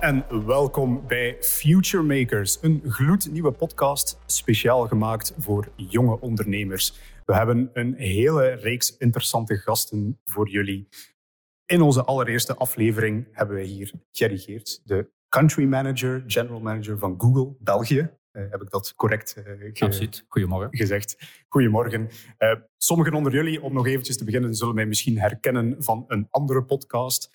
[0.00, 6.98] En welkom bij Future Makers, een gloednieuwe podcast speciaal gemaakt voor jonge ondernemers.
[7.24, 10.88] We hebben een hele reeks interessante gasten voor jullie.
[11.66, 17.14] In onze allereerste aflevering hebben we hier Thierry Geert, de country manager, general manager van
[17.18, 18.10] Google België.
[18.32, 20.24] Uh, heb ik dat correct uh, ge Absoluut.
[20.28, 20.76] Goedemorgen.
[20.76, 21.16] gezegd?
[21.48, 22.08] Goedemorgen.
[22.38, 26.26] Uh, sommigen onder jullie, om nog eventjes te beginnen, zullen mij misschien herkennen van een
[26.30, 27.30] andere podcast.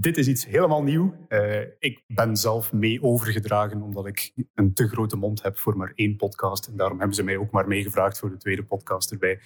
[0.00, 1.26] Dit is iets helemaal nieuw.
[1.28, 5.92] Uh, ik ben zelf mee overgedragen omdat ik een te grote mond heb voor maar
[5.94, 6.66] één podcast.
[6.66, 9.40] En daarom hebben ze mij ook maar meegevraagd voor de tweede podcast erbij.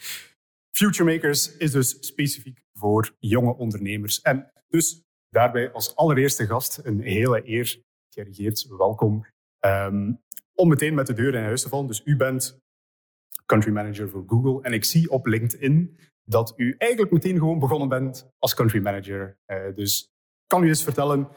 [0.77, 4.21] Future Makers is dus specifiek voor jonge ondernemers.
[4.21, 7.83] En dus daarbij als allereerste gast een hele eer.
[8.09, 9.27] Geerts, welkom.
[9.67, 10.21] Um,
[10.55, 11.87] om meteen met de deur in huis te vallen.
[11.87, 12.59] Dus u bent
[13.47, 14.63] country manager voor Google.
[14.63, 19.39] En ik zie op LinkedIn dat u eigenlijk meteen gewoon begonnen bent als country manager.
[19.47, 20.13] Uh, dus
[20.47, 21.29] kan u eens vertellen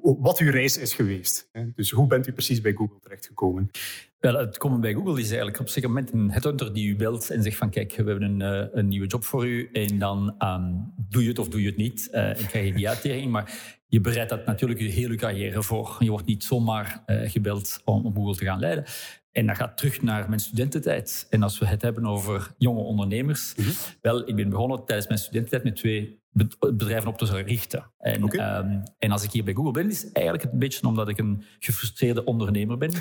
[0.00, 1.50] wat uw reis is geweest?
[1.74, 3.70] Dus hoe bent u precies bij Google terechtgekomen?
[4.18, 6.96] Wel, het komen bij Google is eigenlijk op een zeker moment een headhunter die u
[6.96, 9.98] belt en zegt van kijk, we hebben een, eh, een nieuwe job voor u en
[9.98, 12.88] dan um, doe je het of doe je het niet uh, en krijg je die
[12.94, 13.30] uitdaging.
[13.30, 15.96] Maar je bereidt dat natuurlijk je hele carrière voor.
[15.98, 18.84] Je wordt niet zomaar uh, gebeld om, om Google te gaan leiden.
[19.32, 21.26] En dat gaat terug naar mijn studententijd.
[21.30, 23.54] En als we het hebben over jonge ondernemers.
[23.56, 23.74] Mm -hmm.
[24.00, 26.22] Wel, ik ben begonnen tijdens mijn studententijd met twee
[26.58, 27.90] bedrijven op te richten.
[27.98, 28.58] En, okay.
[28.58, 31.44] um, en als ik hier bij Google ben, is eigenlijk een beetje omdat ik een
[31.58, 32.92] gefrustreerde ondernemer ben.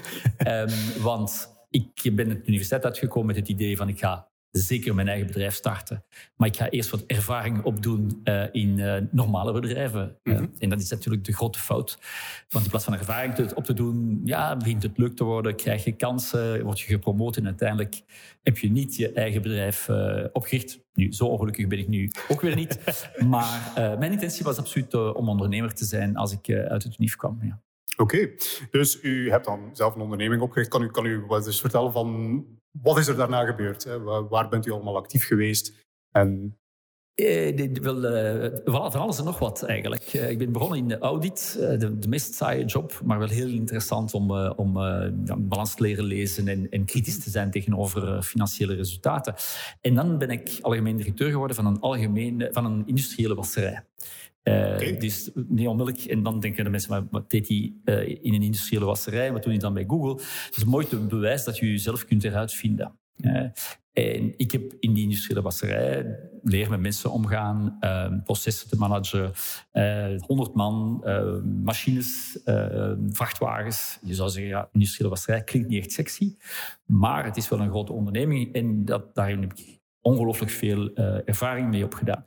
[0.48, 0.70] um,
[1.10, 5.28] want ik ben de universiteit uitgekomen met het idee van ik ga zeker mijn eigen
[5.28, 6.04] bedrijf starten.
[6.36, 10.18] Maar ik ga eerst wat ervaring opdoen uh, in uh, normale bedrijven.
[10.24, 10.44] Mm -hmm.
[10.44, 11.98] uh, en dat is natuurlijk de grote fout.
[12.50, 15.56] Want in plaats van ervaring te, op te doen, ja, begint het leuk te worden,
[15.56, 18.02] krijg je kansen, word je gepromoot en uiteindelijk
[18.44, 19.90] heb je niet je eigen bedrijf
[20.32, 20.80] opgericht.
[20.94, 22.80] Nu, zo ongelukkig ben ik nu ook weer niet.
[23.30, 27.40] maar mijn intentie was absoluut om ondernemer te zijn als ik uit het UNIF kwam.
[27.42, 27.62] Ja.
[27.98, 28.38] Oké, okay.
[28.72, 30.70] dus u hebt dan zelf een onderneming opgericht.
[30.70, 32.46] Kan u, kan u wat eens vertellen van
[32.82, 33.84] wat is er daarna gebeurd?
[33.84, 34.00] Hè?
[34.30, 35.74] Waar, bent u allemaal actief geweest?
[36.12, 36.58] En...
[37.14, 40.14] Eh, uh, van alles en nog wat eigenlijk.
[40.14, 43.48] Uh, ik ben begonnen in de audit, de, de, meest saaie job, maar wel heel
[43.48, 44.74] interessant om, om
[45.38, 49.34] balans te leren lezen en, en, kritisch te zijn tegenover financiële resultaten.
[49.82, 53.84] En dan ben ik algemeen directeur geworden van een, algemeen, van een industriële wasserij.
[54.48, 54.98] Uh, okay.
[54.98, 56.06] Dus niet onmiddellijk.
[56.06, 59.32] En dan denken de mensen, maar wat deed hij uh, in een industriële wasserij?
[59.32, 60.14] Wat doe je dan bij Google?
[60.46, 63.00] Het is mooi te bewijs dat je jezelf kunt eruit vinden.
[63.18, 63.50] Uh,
[63.94, 67.78] en ik heb in die industriële wasserij leren met mensen omgaan,
[68.24, 69.32] processen te managen,
[70.26, 71.04] honderd man,
[71.64, 72.40] machines,
[73.10, 74.00] vrachtwagens.
[74.04, 76.36] Je zou zeggen, ja, industriële wasserij klinkt niet echt sexy,
[76.86, 81.70] maar het is wel een grote onderneming en dat, daarin heb ik ongelooflijk veel ervaring
[81.70, 82.24] mee opgedaan.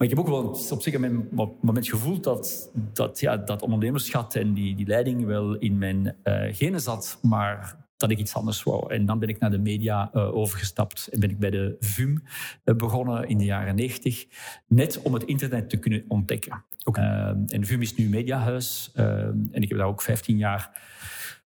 [0.00, 1.28] Maar ik heb ook wel op zich een
[1.60, 6.42] moment gevoeld dat, dat, ja, dat ondernemerschap en die, die leiding wel in mijn uh,
[6.50, 8.94] genen zat, maar dat ik iets anders wou.
[8.94, 12.22] En dan ben ik naar de media uh, overgestapt en ben ik bij de VUM
[12.64, 14.26] uh, begonnen in de jaren 90,
[14.66, 16.64] net om het internet te kunnen ontdekken.
[16.84, 17.30] Okay.
[17.46, 20.80] en de VUM is nu mediahuis en ik heb daar ook 15 jaar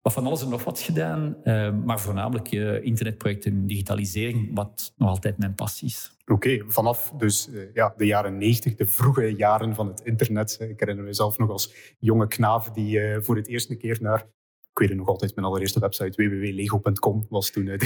[0.03, 1.37] wat van alles en nog wat gedaan,
[1.85, 2.51] maar voornamelijk
[2.83, 6.17] internetprojecten en digitalisering, wat nog altijd mijn passie is.
[6.25, 10.57] Oké, vanaf dus uh, ja, de jaren 90, de vroege jaren van het internet.
[10.59, 14.25] Ik herinner mezelf nog als jonge knaap die voor het eerste keer naar
[14.73, 17.77] ik weet het nog altijd, mijn allereerste website www.lego.com was toen de,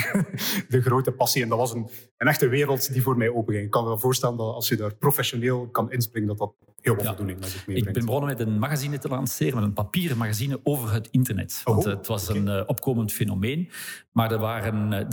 [0.69, 1.43] de, grote passie.
[1.43, 3.65] En dat was een, een echte wereld die voor mij openging.
[3.65, 6.95] Ik kan me wel voorstellen dat als je daar professioneel kan inspringen, dat dat heel
[6.95, 7.87] veel voldoening met zich meebrengt.
[7.87, 11.61] Ik ben begonnen met een magazine te lanceren, met een papieren magazine over het internet.
[11.63, 12.41] Want oh, het was okay.
[12.41, 13.69] een uh, opkomend fenomeen.
[14.11, 15.07] Maar er waren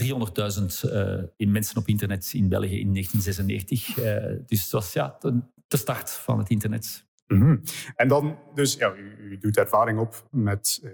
[0.85, 3.99] 300.000 uh, in mensen op internet in België in 1996.
[3.99, 4.05] Uh,
[4.47, 7.07] dus het was ja, de, de start van het internet.
[7.27, 7.63] Mm -hmm.
[7.97, 10.91] En dan, dus ja, u, u doet ervaring op met uh,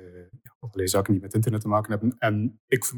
[0.60, 2.16] allerlei zaken die met internet te maken hebben.
[2.18, 2.92] En ik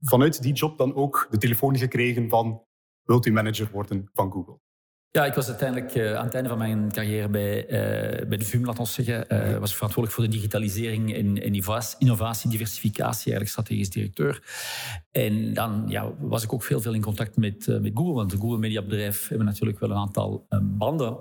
[0.00, 2.62] vanuit die job dan ook de telefoon gekregen van
[3.02, 4.58] wilt u manager worden van Google?
[5.10, 8.44] Ja, ik was uiteindelijk uh, aan het einde van mijn carrière bij, uh, bij de
[8.44, 11.52] VUM, laat ons zeggen, uh, was ik verantwoordelijk voor de digitalisering en, en
[11.98, 14.42] innovatie, diversificatie, eigenlijk strategisch directeur.
[15.10, 18.36] En dan ja, was ik ook veel, veel in contact met, met Google, want de
[18.36, 21.18] Google Media Bedrijf hebben natuurlijk wel een aantal banden.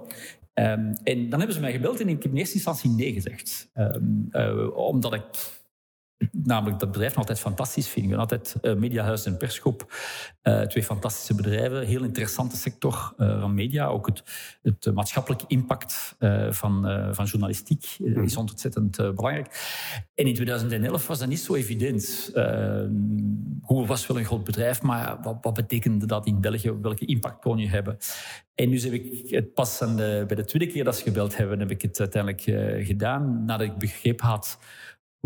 [0.53, 3.69] Um, en dan hebben ze mij gebeld en ik heb in eerste instantie nee gezegd.
[3.73, 4.29] Um,
[4.73, 5.23] omdat ik
[6.31, 8.05] namelijk dat bedrijf altijd fantastisch vind.
[8.05, 9.93] Ik ben altijd uh, Mediahuis en Persgroep.
[10.43, 11.85] Uh, twee fantastische bedrijven.
[11.85, 13.85] Heel interessante sector uh, van media.
[13.85, 14.23] Ook het,
[14.61, 16.15] het maatschappelijke impact
[16.49, 16.81] van,
[17.11, 19.47] van journalistiek is ontzettend belangrijk.
[20.15, 22.31] En in 2011 was dat niet zo evident.
[23.63, 26.71] Google was wel een groot bedrijf, maar wat, wat, betekende dat in België?
[26.81, 27.97] Welke impact kon je hebben?
[28.55, 31.37] En dus heb ik het pas aan de, bij de tweede keer dat ze gebeld
[31.37, 32.41] hebben, heb ik het uiteindelijk
[32.85, 33.45] gedaan.
[33.45, 34.57] Nadat ik begrepen had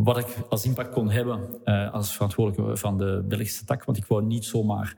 [0.04, 3.84] wat ik als impact kon hebben uh, als verantwoordelijke van de Belgische tak.
[3.84, 4.96] Want ik wou niet zomaar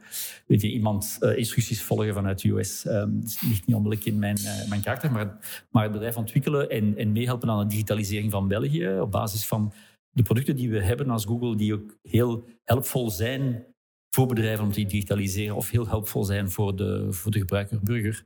[0.48, 2.86] weet je, iemand uh, instructies volgen vanuit de US.
[2.86, 5.12] Um, ligt niet onmiddellijk in mijn, uh, mijn karakter.
[5.12, 5.38] Maar,
[5.71, 9.00] maar het bedrijf ontwikkelen en, en meehelpen aan de digitalisering van België.
[9.00, 9.74] Op basis van
[10.09, 13.65] de producten die we hebben als Google, die ook heel helpvol zijn
[14.09, 18.25] voor bedrijven om te digitaliseren of heel helpvol zijn voor de, voor de gebruiker, burger.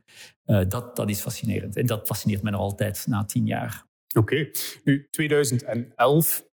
[0.67, 1.75] dat, dat is fascinerend.
[1.75, 3.85] En dat fascineert mij nog altijd na tien jaar.
[4.17, 4.49] Oké,
[4.83, 6.44] nu 2011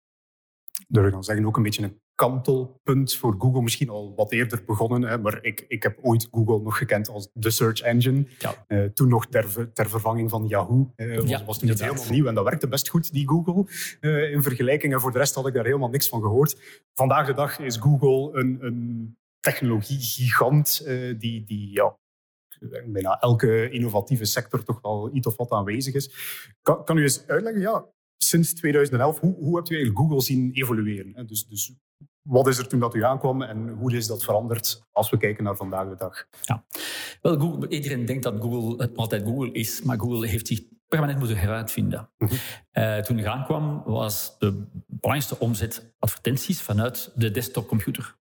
[0.92, 3.62] durf ik dan zeggen, ook een beetje een kantelpunt voor Google.
[3.62, 7.30] Misschien al wat eerder begonnen, hè, maar ik, ik heb ooit Google nog gekend als
[7.34, 8.26] de search engine.
[8.40, 8.66] Ja.
[8.68, 10.94] Uh, toen nog ter, ter, vervanging van Yahoo.
[10.96, 13.66] Uh, was, ja, was toen iets helemaal nieuw en dat werkte best goed, die Google.
[14.02, 16.84] Uh, in vergelijking, en voor de rest had ik daar helemaal niks van gehoord.
[16.94, 20.84] Vandaag de dag is Google een, een technologiegigant
[21.18, 21.98] die, die ja,
[22.86, 26.12] bijna elke innovatieve sector toch wel iets of wat aanwezig is.
[26.62, 27.86] Kan, kan u eens uitleggen, ja,
[28.24, 31.28] sinds 2011, hoe, hoe hebt u eigenlijk Google zien evolueren?
[31.28, 31.74] Dus, dus
[32.22, 35.44] wat is er toen dat u aankwam en hoe is dat veranderd als we kijken
[35.44, 36.28] naar vandaag de dag?
[36.42, 36.66] Ja,
[37.22, 41.20] wel, Google, iedereen denkt dat Google het altijd Google is, maar Google heeft zich permanent
[41.20, 42.10] moeten heruitvinden.
[42.18, 43.04] Mm -hmm.
[43.04, 48.20] toen ik aankwam, was de belangrijkste omzet advertenties vanuit de desktopcomputer.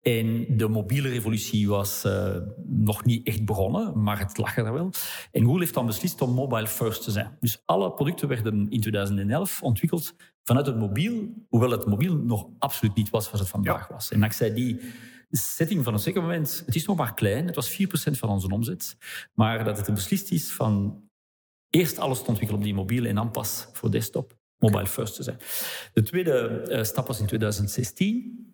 [0.00, 2.36] En de mobiele revolutie was uh,
[2.66, 4.90] nog niet echt begonnen, maar het lag er wel.
[5.32, 7.36] En Google heeft dan beslist om mobile first te zijn.
[7.40, 12.94] Dus alle producten werden in 2011 ontwikkeld vanuit het mobiel, hoewel het mobiel nog absoluut
[12.94, 14.10] niet was wat het vandaag was.
[14.10, 14.80] En ik zei die
[15.30, 17.74] setting van een zeker moment, het is nog maar klein, het was 4%
[18.10, 18.96] van onze omzet,
[19.34, 21.02] maar dat het beslist is van
[21.70, 25.22] eerst alles te ontwikkelen op die mobiel en dan pas voor desktop mobile first te
[25.22, 25.38] zijn.
[25.92, 28.45] De tweede uh, stap was in 2016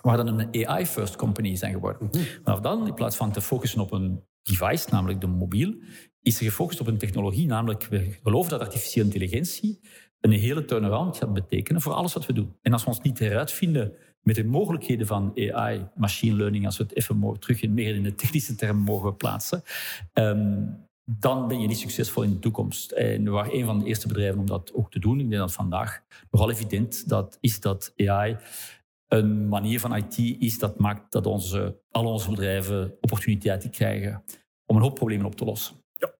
[0.00, 2.08] waar dan een AI-first company zijn geworden.
[2.12, 5.74] Mm Vanaf dan, in plaats van te focussen op een device, namelijk de mobiel,
[6.22, 9.80] is er gefocust op een technologie, namelijk we geloven dat artificiële intelligentie
[10.20, 12.56] een hele turnaround gaat betekenen voor alles wat we doen.
[12.62, 13.92] En als we ons niet heruitvinden
[14.22, 18.02] met de mogelijkheden van AI, machine learning, als we het even terug in, meer in
[18.02, 19.62] de technische term mogen plaatsen,
[20.14, 22.90] um, dan ben je niet succesvol in de toekomst.
[22.90, 25.20] En we waren een van de eerste bedrijven om dat ook te doen.
[25.20, 28.36] Ik denk dat vandaag nogal evident dat is dat AI
[29.12, 34.24] een manier van IT is dat maakt dat onze, al onze bedrijven opportuniteiten krijgen
[34.66, 35.76] om een hoop problemen op te lossen.
[35.94, 36.14] Ja.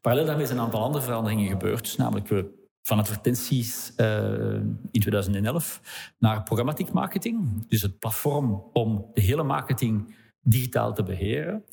[0.00, 1.94] Parallel daarmee zijn een aantal andere veranderingen gebeurd.
[1.98, 4.54] Namelijk we van advertenties uh,
[4.90, 5.80] in 2011
[6.18, 7.66] naar programmatic marketing.
[7.68, 11.64] Dus het platform om de hele marketing digitaal te beheren.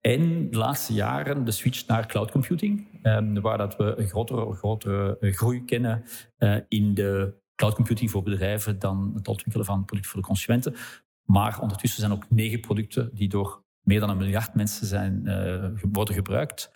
[0.00, 4.52] En de laatste jaren de switch naar cloud computing, um, waar dat we een grotere,
[4.52, 6.04] grotere groei kennen
[6.38, 10.74] uh, in de cloud computing voor bedrijven dan het ontwikkelen van producten voor de consumenten.
[11.24, 15.68] Maar ondertussen zijn ook negen producten die door meer dan een miljard mensen zijn, uh,
[15.92, 16.70] worden gebruikt.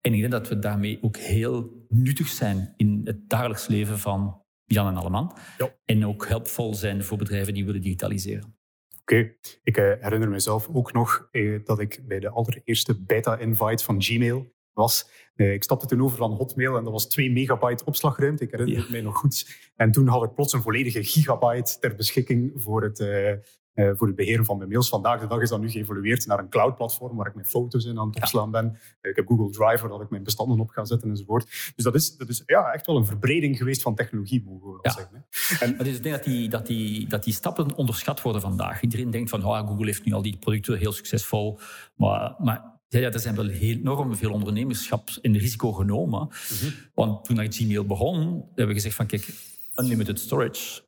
[0.00, 4.42] En ik denk dat we daarmee ook heel nuttig zijn in het dagelijks leven van
[4.64, 5.36] Jan en Alleman.
[5.58, 5.74] Ja.
[5.84, 8.56] En ook helpvol zijn voor bedrijven die willen digitaliseren.
[9.00, 14.02] Oké, ik uh, herinner mezelf ook nog uh, dat ik bij de allereerste beta-invite van
[14.02, 15.10] Gmail was.
[15.36, 18.44] Uh, ik stapte toen over van Hotmail en dat was 2 megabyte opslagruimte.
[18.44, 19.46] Ik herinner het mij nog goed.
[19.76, 23.30] En toen had ik plots een volledige gigabyte ter beschikking voor het, uh,
[23.74, 24.88] uh, voor het beheren van mijn mails.
[24.88, 27.98] Vandaag de dag is dat nu geëvolueerd naar een cloud-platform waar ik mijn foto's in
[27.98, 28.78] aan het opslaan ben.
[29.02, 31.72] ik heb Google Drive waar ik mijn bestanden op ga zetten enzovoort.
[31.74, 34.78] Dus dat is, dat is ja, echt wel een verbreding geweest van technologie, mogen we
[34.82, 35.26] wel zeggen.
[35.28, 35.66] Hè.
[35.66, 38.82] En, dus ik denk dat die, dat, die, dat die stappen onderschat worden vandaag.
[38.82, 41.58] Iedereen denkt van oh, Google heeft nu al die producten heel succesvol.
[41.96, 46.26] Maar, maar ja, ja, er zijn wel heel enorm veel ondernemerschap en risico genomen.
[46.28, 46.70] Mhm.
[46.94, 49.28] Want toen ik Gmail begon, hebben we gezegd van kijk,
[49.76, 50.82] unlimited storage.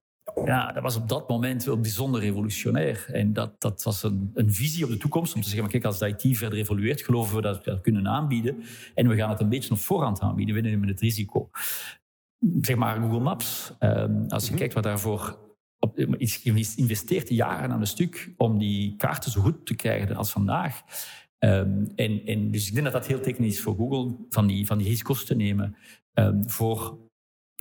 [0.44, 3.06] Ja, dat was op dat moment wel bijzonder revolutionair.
[3.12, 5.84] En dat, dat was een, een visie op de toekomst om te zeggen, van, kijk,
[5.84, 8.62] als de IT verder evolueert, geloven we dat we dat kunnen aanbieden.
[8.94, 11.50] En we gaan het een beetje op voorhand aanbieden, we nemen het risico.
[12.60, 14.58] Zeg maar Google Maps, ehm, als je mhm.
[14.58, 15.38] kijkt wat daarvoor
[15.78, 20.30] op, is geïnvesteerd jaren aan een stuk om die kaarten zo goed te krijgen als
[20.30, 20.82] vandaag.
[21.44, 24.66] Um, en, en, dus ik denk dat dat heel technisch is voor Google, van die,
[24.66, 25.76] van die risico's te nemen
[26.14, 26.98] um, voor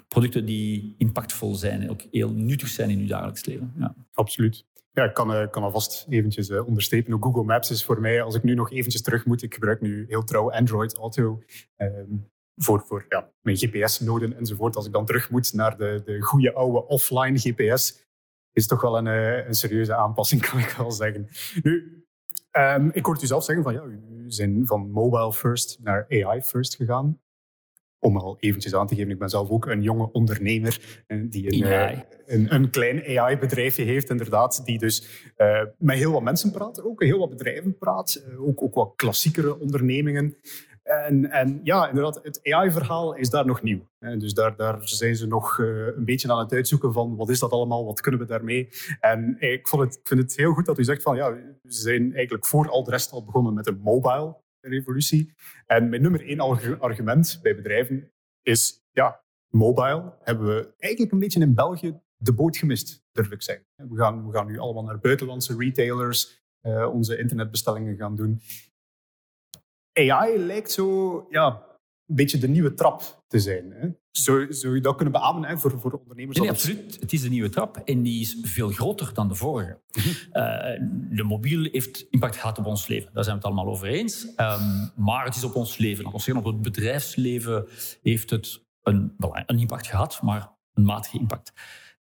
[0.07, 3.73] producten die impactvol zijn en ook heel nuttig zijn in uw dagelijks leven.
[3.79, 3.95] Ja.
[4.13, 4.65] Absoluut.
[4.91, 7.23] Ja, ik kan, uh, kan alvast eventjes uh, onderstrepen.
[7.23, 10.05] Google Maps is voor mij, als ik nu nog eventjes terug moet, ik gebruik nu
[10.07, 11.43] heel trouw Android Auto.
[11.77, 14.75] Um, voor, voor ja, mijn GPS-noden enzovoort.
[14.75, 18.05] Als ik dan terug moet naar de, de goede oude offline GPS,
[18.51, 21.27] is toch wel een, eh, een serieuze aanpassing, kan ik wel zeggen.
[21.63, 22.02] Nu,
[22.59, 26.41] um, ik hoorde u zelf zeggen van ja, u zijn van mobile first naar AI
[26.41, 27.21] first gegaan.
[27.99, 31.53] Om al eventjes aan te geven, ik ben zelf ook een jonge ondernemer eh, die
[31.53, 35.07] een, uh, een, een, klein AI-bedrijfje heeft, inderdaad, die dus
[35.37, 39.59] uh, met heel wat mensen praat, ook heel wat bedrijven praat, ook, ook wat klassiekere
[39.59, 40.37] ondernemingen.
[40.83, 43.87] En, en ja, inderdaad, het AI-verhaal is daar nog nieuw.
[43.99, 47.39] Dus daar, daar zijn ze nog uh, een beetje aan het uitzoeken van wat is
[47.39, 48.69] dat allemaal, wat kunnen we daarmee.
[48.99, 52.13] En ik, vond het, vind het heel goed dat u zegt van ja, we zijn
[52.13, 55.33] eigenlijk voor al de rest al begonnen met een mobile revolutie.
[55.65, 56.39] En mijn nummer één
[56.79, 58.11] argument bij bedrijven
[58.41, 63.41] is ja, mobile hebben we eigenlijk een beetje in België de boot gemist, durf ik
[63.41, 63.65] zeggen.
[63.75, 68.41] We gaan, we gaan nu allemaal naar buitenlandse retailers, uh, onze internetbestellingen gaan doen.
[69.93, 71.61] AI lijkt zo ja,
[72.07, 73.71] een beetje de nieuwe trap te zijn.
[73.71, 73.87] Hè?
[74.11, 76.39] Zou, zou je dat kunnen beamen hè, voor, voor ondernemers?
[76.39, 76.97] Nee, absoluut.
[76.99, 79.81] Het is de nieuwe trap en die is veel groter dan de vorige.
[79.91, 80.07] Mhm.
[80.31, 83.13] Eh, de mobiel heeft impact gehad op ons leven.
[83.13, 84.23] Daar zijn we het allemaal over eens.
[84.23, 86.05] Um, maar het is op ons leven.
[86.05, 87.67] Als op het bedrijfsleven
[88.01, 91.53] heeft het een, een impact gehad, maar een matige impact.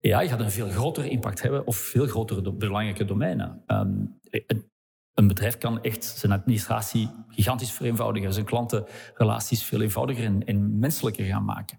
[0.02, 3.64] AI gaat een veel grotere impact hebben of veel grotere belangrijke domeinen.
[3.68, 4.20] Um,
[5.14, 11.26] een bedrijf kan echt zijn administratie gigantisch vereenvoudigen, zijn klantenrelaties veel eenvoudiger en, en menselijker
[11.26, 11.78] gaan maken.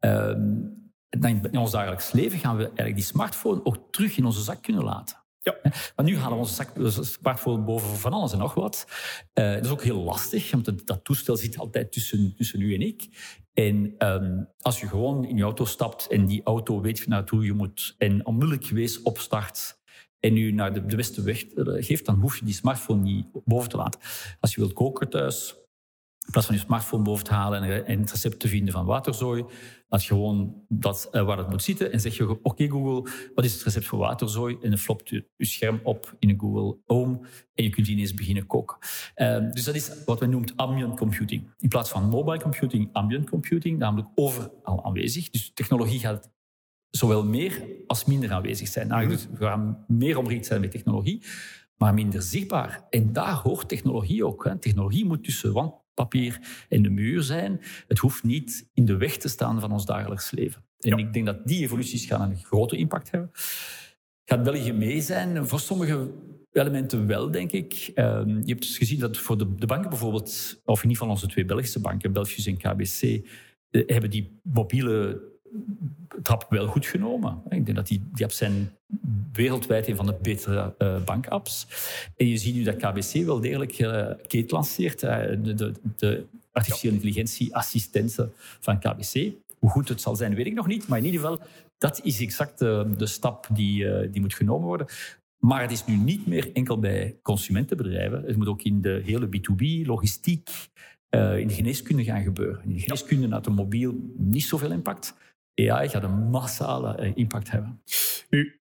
[0.00, 0.78] Um,
[1.10, 4.84] in ons dagelijks leven gaan we eigenlijk die smartphone ook terug in onze zak kunnen
[4.84, 5.18] laten.
[5.42, 5.56] Ja.
[5.96, 6.70] Maar nu halen we onze zak,
[7.04, 8.86] smartphone boven van alles en nog wat.
[9.34, 12.80] Uh, dat is ook heel lastig, want dat toestel zit altijd tussen, tussen u en
[12.80, 13.08] ik.
[13.52, 17.52] En um, als je gewoon in je auto stapt en die auto weet naartoe je
[17.52, 19.79] moet en onmiddellijk wees opstart
[20.20, 23.68] en u naar de, beste weg eh, geeft, dan hoef je die smartphone niet boven
[23.68, 24.00] te laten.
[24.40, 25.54] Als je wilt koken thuis,
[26.26, 28.84] in plaats van je smartphone boven te halen en, en het recept te vinden van
[28.84, 29.44] waterzooi,
[29.88, 33.44] laat je gewoon dat, uh, waar het moet zitten en zeg je, oké Google, wat
[33.44, 34.58] is het recept voor waterzooi?
[34.62, 37.20] En dan flopt je, je scherm op in een Google Home
[37.54, 38.78] en je kunt ineens beginnen koken.
[39.16, 41.54] Uh, dus dat is wat men noemt ambient computing.
[41.58, 45.30] In plaats van mobile computing, ambient computing, namelijk overal aanwezig.
[45.30, 46.30] Dus technologie gaat
[46.90, 48.88] zowel meer als minder aanwezig zijn.
[48.88, 51.22] Nou, dus we gaan meer omringd zijn met technologie,
[51.76, 52.86] maar minder zichtbaar.
[52.90, 54.44] En daar hoort technologie ook.
[54.44, 54.58] Hè.
[54.58, 57.60] Technologie moet tussen wandpapier en de muur zijn.
[57.88, 60.64] Het hoeft niet in de weg te staan van ons dagelijks leven.
[60.78, 63.30] En ik denk dat die evoluties gaan een grote impact hebben.
[64.24, 65.46] Gaat België mee zijn?
[65.46, 66.10] Voor sommige
[66.52, 67.72] elementen wel, denk ik.
[67.94, 71.08] Uh, je hebt dus gezien dat voor de, de, banken bijvoorbeeld, of in ieder geval
[71.08, 73.02] onze twee Belgische banken, Belgius en KBC,
[73.70, 75.22] eh, hebben die mobiele
[76.22, 77.42] trap wel goed genomen.
[77.48, 78.70] Ik denk dat die, die zijn
[79.32, 81.66] wereldwijd een van de betere uh, bankapps.
[82.16, 86.92] En je ziet nu dat KBC wel degelijk uh, lanceert, uh, de, de, de, artificiële
[86.92, 89.32] intelligentie-assistenten van KBC.
[89.58, 90.88] Hoe goed het zal zijn, weet ik nog niet.
[90.88, 91.40] Maar in ieder geval,
[91.78, 94.86] dat is exact de, de stap die, die moet genomen worden.
[95.38, 98.22] Maar het is nu niet meer enkel bij consumentenbedrijven.
[98.26, 100.50] Het moet ook in de hele B2B, logistiek,
[101.10, 102.62] in de geneeskunde gaan gebeuren.
[102.64, 105.14] In de geneeskunde mobiel niet zoveel impact.
[105.68, 107.82] AI gaat een massale eh, impact hebben.
[108.28, 108.60] Nu,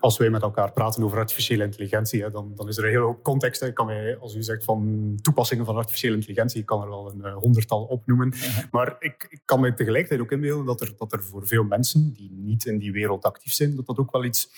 [0.00, 3.22] als wij met elkaar praten over artificiële intelligentie, dan, dan is er een hele hoop
[3.22, 3.60] context.
[3.60, 3.72] Hè.
[3.72, 7.18] Kan wij, als u zegt van toepassingen van artificiële intelligentie, ik kan er wel een
[7.18, 8.34] uh, honderdtal opnoemen.
[8.70, 12.12] Maar ik, ik, kan me tegelijkertijd ook inbeelden dat er, dat er voor veel mensen
[12.12, 14.50] die niet in die wereld actief zijn, dat dat ook wel iets,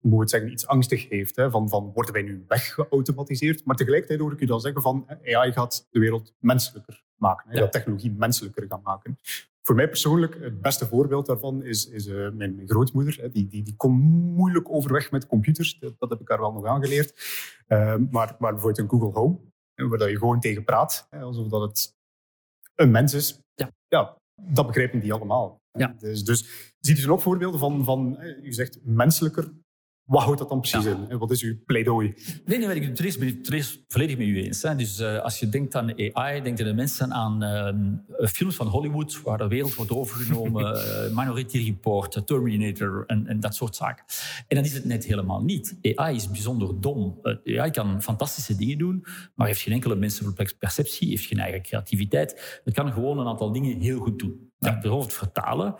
[0.00, 1.36] moet het zeggen, iets angstig heeft.
[1.36, 1.50] Hè.
[1.50, 3.64] Van, van worden wij nu weggeautomatiseerd?
[3.64, 7.50] Maar tegelijkertijd hoor ik u dan zeggen van AI gaat de wereld menselijker maken.
[7.50, 7.58] Hè.
[7.58, 9.18] Dat technologie menselijker gaan maken.
[9.66, 13.32] Voor mij persoonlijk, het beste voorbeeld daarvan is, is uh, mijn, grootmoeder.
[13.32, 15.78] Die, die, die kon moeilijk overweg met computers.
[15.78, 17.12] Dat, dat heb ik haar wel nog aangeleerd.
[17.68, 19.38] Uh, maar, maar bijvoorbeeld een Google Home,
[19.74, 21.96] waar je gewoon tegen praat, alsof dat het
[22.74, 23.40] een mens is.
[23.54, 23.70] Ja.
[23.88, 25.60] ja dat begrijpen die allemaal.
[25.70, 25.94] Ja.
[25.98, 29.52] Dus, dus ziet u er ook voorbeelden van, van, u zegt menselijker
[30.06, 31.08] wat houdt dat dan precies in?
[31.08, 32.14] En wat is uw pleidooi?
[32.44, 33.06] Nee, nee, ik ben
[33.38, 34.62] het is volledig met u eens.
[34.62, 34.76] Hè.
[34.76, 39.22] Dus uh, als je denkt aan AI, denken de mensen aan uh, films van Hollywood,
[39.22, 44.04] waar de wereld wordt overgenomen, uh, Minority Report, Terminator en, en, dat soort zaken.
[44.48, 45.78] En dan is het net helemaal niet.
[45.94, 47.20] AI is bijzonder dom.
[47.44, 52.60] AI kan fantastische dingen doen, maar heeft geen enkele menselijke perceptie, heeft geen eigen creativiteit.
[52.64, 54.50] Het kan gewoon een aantal dingen heel goed doen.
[54.58, 54.78] Ja.
[54.78, 55.74] Bijvoorbeeld vertalen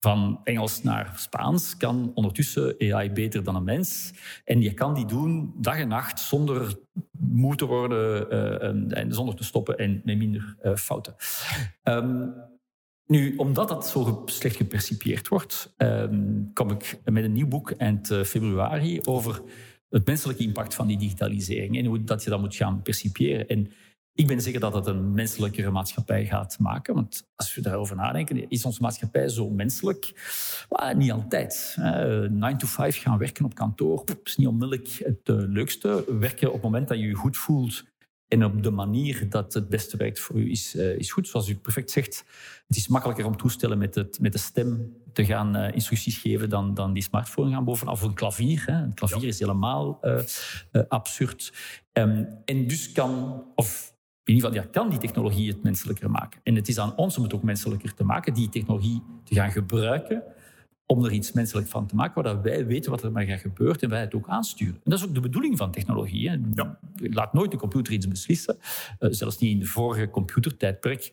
[0.00, 4.12] van Engels naar Spaans kan ondertussen AI beter dan een mens.
[4.44, 6.76] En je kan die doen dag en nacht zonder
[7.18, 11.14] moe te worden uh, en zonder te stoppen en met minder uh, fouten.
[11.82, 12.34] Um,
[13.06, 18.06] nu, omdat dat zo slecht gepercipieerd wordt, um, kom ik met een nieuw boek eind
[18.06, 19.42] februari over
[19.90, 23.48] het menselijke impact van die digitalisering en hoe dat je dat moet gaan percipiëren.
[23.48, 23.70] En
[24.18, 26.94] Ik ben zeker dat het een menselijkere maatschappij gaat maken.
[26.94, 30.12] Want als we daarover nadenken, is onze maatschappij zo menselijk?
[30.96, 31.74] niet altijd.
[32.30, 36.04] Nine to five gaan werken op kantoor is niet onmiddellijk het leukste.
[36.18, 37.84] Werken op het moment dat je je goed voelt
[38.28, 41.28] en op de manier dat het beste werkt voor u is, uh, is goed.
[41.28, 42.24] Zoals u perfect zegt,
[42.66, 46.48] het is makkelijker om toestellen met, het, met de stem te gaan uh, instructies geven
[46.48, 48.02] dan, dan die smartphone gaan bovenaf.
[48.02, 48.62] Een klavier.
[48.66, 48.82] Hè.
[48.82, 51.52] Een klavier is helemaal uh, absurd.
[51.92, 53.96] Um, en dus kan, of
[54.28, 56.40] in ieder geval, ja, kan die technologie het menselijker maken.
[56.42, 59.50] En het is aan ons om het ook menselijker te maken, die technologie te gaan
[59.50, 60.22] gebruiken
[60.86, 63.80] om er iets menselijk van te maken, waar wij weten wat er maar gaat gebeuren
[63.80, 64.74] en wij het ook aansturen.
[64.74, 66.28] En dat is ook de bedoeling van technologie.
[66.28, 66.36] Hè.
[66.54, 66.78] Ja.
[66.96, 68.58] Laat nooit de computer iets beslissen.
[69.00, 71.12] Uh, zelfs niet in de vorige computertijdperk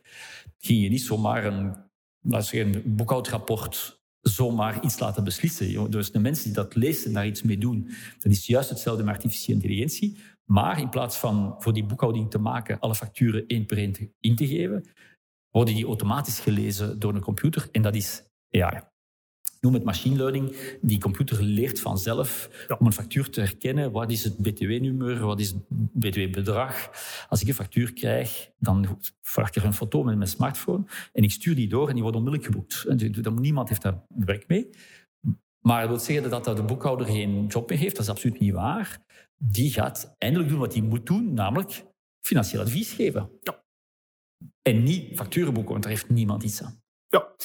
[0.57, 1.75] ging je niet zomaar een,
[2.21, 5.91] laat zeggen, een boekhoudrapport zomaar iets laten beslissen.
[5.91, 9.03] Dus de mensen die dat lezen en daar iets mee doen, dat is juist hetzelfde
[9.03, 10.17] met artificiële intelligentie.
[10.45, 14.35] Maar in plaats van voor die boekhouding te maken, alle facturen één per één in
[14.35, 14.85] te geven,
[15.49, 17.67] worden die automatisch gelezen door een computer.
[17.71, 18.93] En dat is ja,
[19.61, 20.77] noem het machine learning.
[20.81, 22.49] Die computer leert vanzelf
[22.79, 23.91] om een factuur te herkennen.
[23.91, 25.19] Wat is het BTW-nummer?
[25.25, 26.89] Wat is het BTW-bedrag?
[27.29, 30.83] Als ik een factuur krijg, dan vraag ik er een foto met mijn smartphone
[31.13, 32.85] en ik stuur die door en die wordt onmiddellijk geboekt.
[33.39, 34.69] Niemand heeft daar werk mee.
[35.59, 37.95] Maar dat wil zeggen dat de boekhouder geen job meer heeft.
[37.95, 38.99] Dat is absoluut niet waar.
[39.37, 41.85] Die gaat eindelijk doen wat hij moet doen, namelijk
[42.25, 43.29] financieel advies geven.
[43.41, 43.63] Ja.
[44.61, 46.83] En niet facturen boeken, want daar heeft niemand iets aan.
[47.07, 47.35] Ja,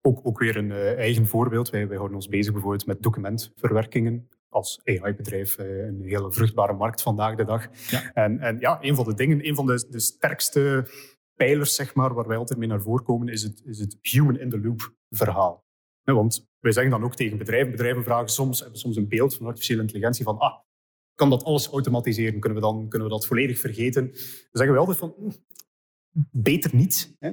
[0.00, 1.70] ook, ook weer een uh, eigen voorbeeld.
[1.70, 4.28] Wij, wij houden ons bezig bijvoorbeeld met documentverwerkingen.
[4.48, 7.90] Als AI-bedrijf eh, een hele vruchtbare markt vandaag de dag.
[7.90, 8.12] Ja.
[8.12, 10.88] En, en ja, een van de dingen, een van de, de sterkste
[11.34, 14.38] pijlers, zeg maar, waar wij altijd mee naar voren komen, is het, is het human
[14.38, 15.64] in the loop verhaal.
[16.02, 19.46] want wij zeggen dan ook tegen bedrijven, bedrijven vragen soms, hebben soms een beeld van
[19.46, 20.58] artificiële intelligentie van, ah,
[21.16, 22.40] kan dat alles automatiseren?
[22.40, 24.04] Kunnen we, dan, kunnen we dat volledig vergeten?
[24.06, 25.30] Dan zeggen we altijd van, hm,
[26.30, 27.16] beter niet.
[27.18, 27.30] Hè?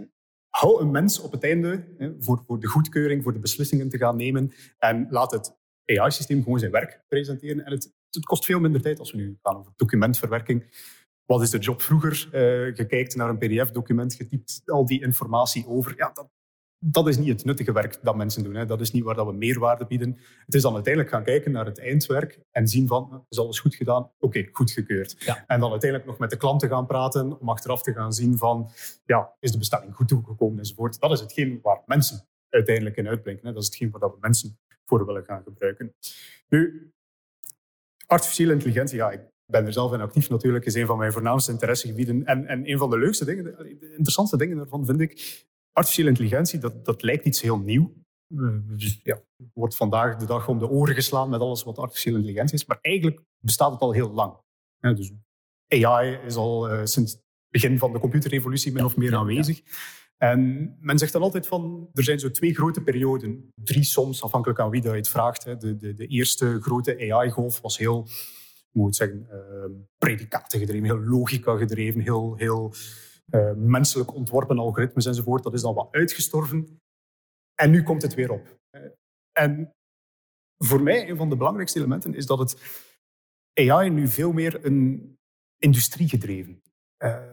[0.58, 3.98] hou een mens op het einde hè, voor, voor de goedkeuring, voor de beslissingen te
[3.98, 4.52] gaan nemen.
[4.78, 7.66] En laat het AI-systeem gewoon zijn werk presenteren.
[7.66, 10.92] En het, het, kost veel minder tijd als we nu gaan over documentverwerking.
[11.26, 12.26] Wat is de job vroeger?
[12.26, 15.94] Uh, kijkt naar een pdf-document, je typt al die informatie over.
[15.98, 16.30] Ja, dat,
[16.86, 18.56] dat is niet het nuttige werk dat mensen doen.
[18.56, 18.66] Hè.
[18.66, 20.18] Dat is niet waar dat we meerwaarde bieden.
[20.46, 23.76] Het is dan uiteindelijk gaan kijken naar het eindwerk en zien van, is alles goed
[23.76, 24.12] gedaan?
[24.20, 25.44] Oké, goed gekeurd.
[25.48, 28.70] En dan uiteindelijk nog met de klanten gaan praten om achteraf te gaan zien van,
[29.06, 31.00] ja, is de bestelling goed toegekomen enzovoort.
[31.00, 33.48] Dat is hetgeen waar mensen uiteindelijk in uitblinken.
[33.48, 33.54] Hè.
[33.54, 35.94] Dat is hetgeen waar we mensen voor willen gaan gebruiken.
[36.50, 36.92] Nu,
[38.06, 41.52] artificiële intelligentie, ja, ik ben er zelf in actief natuurlijk, is een van mijn voornaamste
[41.52, 42.26] interessegebieden.
[42.26, 45.44] En, en een van de leukste dingen, de interessantste dingen daarvan vind ik,
[45.74, 47.94] artificiële intelligentie, dat, dat lijkt iets heel nieuw.
[48.28, 49.22] Dus, ja,
[49.54, 52.66] wordt vandaag de dag om de oren geslaan met alles wat artificiële intelligentie is.
[52.66, 54.38] Maar eigenlijk bestaat het al heel lang.
[54.80, 55.12] dus
[55.68, 59.62] AI is al uh, sinds het begin van de computerrevolutie min of meer aanwezig.
[60.18, 63.52] En men zegt dan altijd van, er zijn zo twee grote perioden.
[63.56, 65.44] Drie soms, afhankelijk aan wie dat je het vraagt.
[65.62, 68.08] De, de, de eerste grote AI-golf was heel,
[68.72, 72.74] moet zeggen, uh, predicaten gedreven, heel logica gedreven, heel, heel
[73.32, 76.82] uh, menselijk ontworpen algoritmes enzovoort, dat is dan wat uitgestorven.
[77.56, 78.60] En nu komt het weer op.
[78.72, 78.82] Uh,
[79.32, 79.74] en
[80.58, 82.82] voor mij, een van de belangrijkste elementen is dat het
[83.54, 85.16] AI nu veel meer een
[85.58, 86.62] industriegedreven
[87.04, 87.33] uh,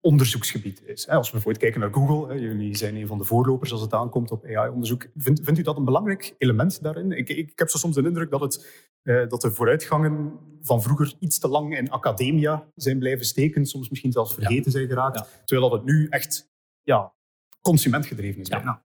[0.00, 1.08] onderzoeksgebied is.
[1.08, 4.30] Als we bijvoorbeeld kijken naar Google, jullie zijn een van de voorlopers als het aankomt
[4.30, 5.06] op AI-onderzoek.
[5.16, 7.12] Vindt, vindt u dat een belangrijk element daarin?
[7.12, 11.14] Ik, ik, heb zo soms de indruk dat, het, eh, dat de vooruitgangen van vroeger
[11.18, 15.70] iets te lang in academia zijn blijven steken, soms misschien zelfs vergeten zijn geraakt, terwijl
[15.70, 16.50] dat het nu echt
[16.82, 17.14] ja,
[17.60, 18.48] consumentgedreven is.
[18.48, 18.84] Ja.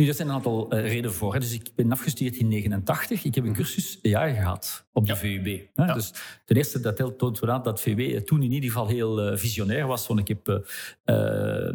[0.00, 1.32] Nu, er zijn een aantal uh, redenen voor.
[1.32, 1.40] Hè.
[1.40, 3.24] Dus ik ben afgestudeerd in 1989.
[3.24, 5.60] Ik heb een cursus AI gehad op de VUB.
[5.74, 5.94] Hè.
[5.94, 6.12] Dus
[6.44, 9.86] ten eerste, dat toont wel aan dat VUB toen in ieder geval heel uh, visionair
[9.86, 10.06] was.
[10.06, 10.64] Want ik heb
[11.04, 11.70] uh,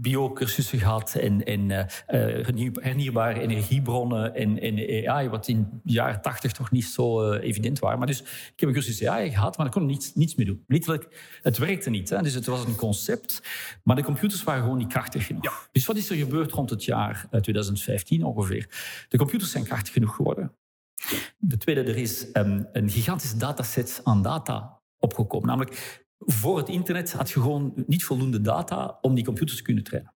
[0.00, 1.86] biocursussen gehad en, en
[2.80, 7.98] hernieuwbare energiebronnen en, en AI, wat in de jaren 80 toch niet zo evident waren.
[7.98, 10.64] Maar dus ik heb een cursus AI gehad, maar ik kon niets, niets mee doen.
[10.66, 12.10] Letterlijk, het werkte niet.
[12.10, 12.22] Hè.
[12.22, 13.42] Dus het was een concept,
[13.82, 15.68] maar de computers waren gewoon niet krachtig genoeg.
[15.72, 18.68] Dus wat is er gebeurd rond het jaar 2015 eh, ongeveer?
[19.08, 20.56] De computers zijn krachtig genoeg geworden.
[21.38, 25.48] De tweede, er is um, een gigantische dataset aan data opgekomen.
[25.48, 29.84] Namelijk, voor het internet had je gewoon niet voldoende data om die computers te kunnen
[29.84, 30.14] trainen.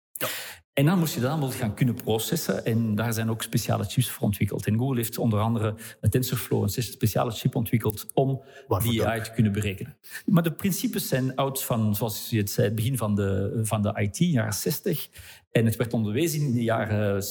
[0.79, 2.65] En dan moest je dat allemaal gaan kunnen processen.
[2.65, 4.67] En daar zijn ook speciale chips voor ontwikkeld.
[4.67, 8.43] En Google heeft onder andere met TensorFlow een speciale chip ontwikkeld om
[8.83, 9.97] die AI te kunnen berekenen.
[10.27, 13.83] Maar de principes zijn oud van, zoals je het zei, het begin van de, van
[13.83, 15.09] de IT, jaren 60.
[15.51, 17.23] En het werd onderwezen in de jaren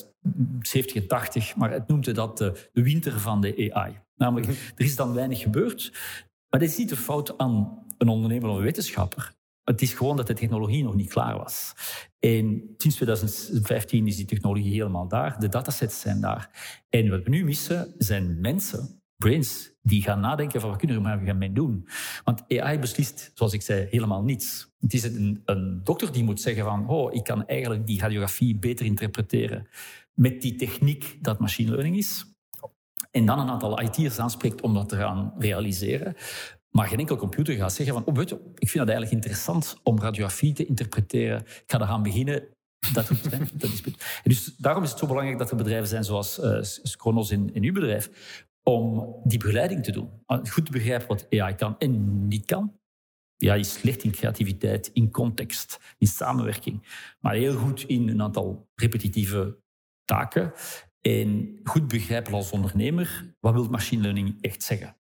[0.62, 4.00] 70 en 80, maar het noemde dat de, de winter van de AI.
[4.16, 5.92] Namelijk, er is dan weinig gebeurd.
[6.50, 9.36] Maar dat is niet de fout aan een ondernemer of een wetenschapper.
[9.70, 11.74] Het is gewoon dat de technologie nog niet klaar was.
[12.20, 15.40] En sinds 2015 is die technologie helemaal daar.
[15.40, 16.50] De datasets zijn daar.
[16.90, 21.26] En wat we nu missen zijn mensen, brains, die gaan nadenken van wat kunnen we
[21.26, 21.88] gaan mee doen.
[22.24, 24.76] Want AI beslist, zoals ik zei, helemaal niets.
[24.80, 28.60] Het is een, een dokter die moet zeggen van, oh, ik kan eigenlijk die radiografie
[28.60, 29.68] beter interpreteren
[30.14, 32.26] met die techniek dat machine learning is.
[33.12, 36.16] En dan een aantal IT'ers aanspreekt om dat te gaan realiseren.
[36.78, 39.80] Maar geen enkel computer gaat zeggen van, oh, weet je, ik vind het eigenlijk interessant
[39.84, 41.40] om radiografie te interpreteren.
[41.40, 42.48] Ik ga eraan beginnen.
[42.94, 43.24] Dat, doet,
[43.62, 43.84] dat is
[44.24, 47.64] dus daarom is het zo belangrijk dat er bedrijven zijn zoals uh, Scronos in, in
[47.64, 48.10] uw bedrijf,
[48.64, 50.10] om die begeleiding te doen.
[50.26, 52.80] Goed te begrijpen wat AI kan en niet kan.
[53.38, 56.88] Ja, is slecht in creativiteit, in context, in samenwerking.
[57.20, 59.58] Maar heel goed in een aantal repetitieve
[60.06, 60.54] taken.
[61.02, 64.98] En goed begrijpen als ondernemer, wat wil machine learning echt zeggen?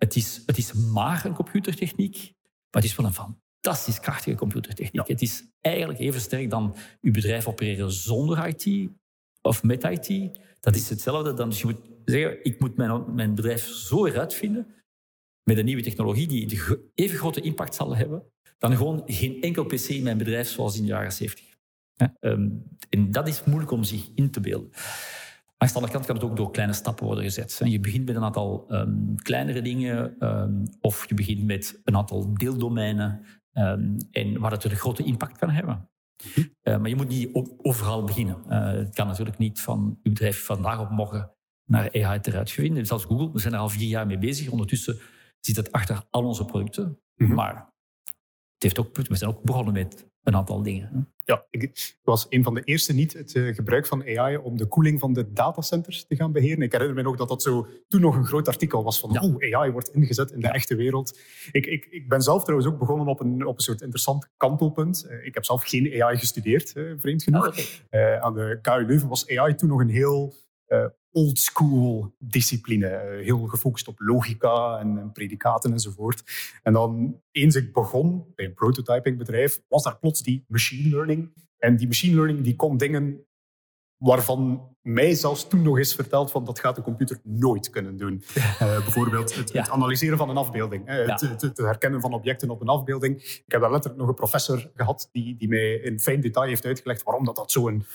[0.00, 5.08] Het is, het is maar een computertechniek, maar het is wel een fantastisch krachtige computertechniek.
[5.08, 8.90] Het is eigenlijk even sterk dan uw bedrijf opereren zonder IT
[9.42, 10.38] of met IT.
[10.60, 14.34] Dat is hetzelfde dan dus je moet zeggen, ik moet mijn, mijn bedrijf zo eruit
[14.34, 14.74] vinden
[15.42, 16.60] met een nieuwe technologie die
[16.94, 18.22] even grote impact zal hebben
[18.60, 21.44] dan gewoon geen enkel PC in mijn bedrijf zoals in de jaren 70.
[22.20, 22.48] Ehm,
[22.88, 24.70] en dat is moeilijk om zich in te beelden.
[25.60, 27.60] Aan de andere kant kan het ook door kleine stappen worden gezet.
[27.64, 32.34] Je begint met een aantal um, kleinere dingen, um, of je begint met een aantal
[32.34, 35.90] deeldomeinen, um, en waar het een grote impact kan hebben.
[36.36, 38.36] Uh, maar je moet niet overal beginnen.
[38.48, 41.32] Uh, het kan natuurlijk niet van je bedrijf vandaag op morgen
[41.64, 42.86] naar AI eruit vinden.
[42.86, 44.50] Zelfs Google, we zijn er al vier jaar mee bezig.
[44.50, 44.98] Ondertussen
[45.40, 46.84] zit het achter al onze producten.
[46.84, 47.34] Mm -hmm.
[47.34, 47.54] Maar
[48.54, 51.12] het heeft ook, we zijn ook begonnen met een aantal dingen.
[51.30, 54.66] Ja, ik was een van de eerste niet het uh, gebruik van AI om de
[54.66, 56.62] koeling van de datacenters te gaan beheren.
[56.62, 59.56] Ik herinner me nog dat dat zo toen nog een groot artikel was van ja.
[59.56, 61.18] AI wordt ingezet in de echte wereld.
[61.52, 65.06] Ik, ik, ik ben zelf trouwens ook begonnen op een, op een soort interessant kantelpunt.
[65.10, 67.46] Uh, ik heb zelf geen AI gestudeerd, uh, vreemd genoeg.
[67.46, 68.18] Oh, okay.
[68.18, 70.34] aan de KU Leuven was AI toen nog een heel
[71.12, 72.86] oldschool discipline.
[72.86, 76.22] Eh, heel gefocust op logica en, predicaten enzovoort.
[76.62, 81.32] En dan, eens ik begon bij een prototypingbedrijf, was daar plots die machine learning.
[81.58, 83.24] En die machine learning die kon dingen
[83.96, 88.22] waarvan mij zelfs toen nog eens verteld van dat gaat de computer nooit kunnen doen.
[88.36, 90.86] Uh, bijvoorbeeld het, het, analyseren van een afbeelding.
[90.86, 93.22] Hè, het, het, het, herkennen van objecten op een afbeelding.
[93.22, 96.64] Ik heb daar letterlijk nog een professor gehad die, die mij in fijn detail heeft
[96.64, 97.86] uitgelegd waarom dat, dat zo'n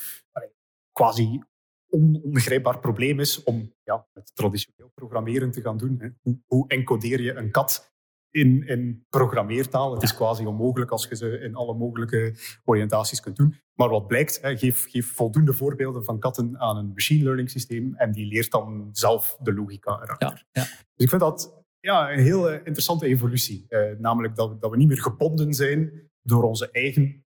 [0.92, 1.40] quasi
[1.88, 5.96] onbegrijpbaar probleem is om ja, met traditioneel programmeren te gaan doen.
[5.98, 6.08] Hè.
[6.22, 7.94] Hoe, hoe, encodeer je een kat
[8.30, 9.94] in, in programmeertaal?
[9.94, 13.54] Het is quasi onmogelijk als je ze in alle mogelijke oriëntaties kunt doen.
[13.74, 17.94] Maar wat blijkt, hè, geef, geef voldoende voorbeelden van katten aan een machine learning systeem
[17.94, 20.46] en die leert dan zelf de logica erachter.
[20.52, 20.62] Ja, ja.
[20.62, 23.64] Dus ik vind dat ja, een heel eh, interessante evolutie.
[23.68, 27.24] Eh, namelijk dat, dat we niet meer gebonden zijn door onze eigen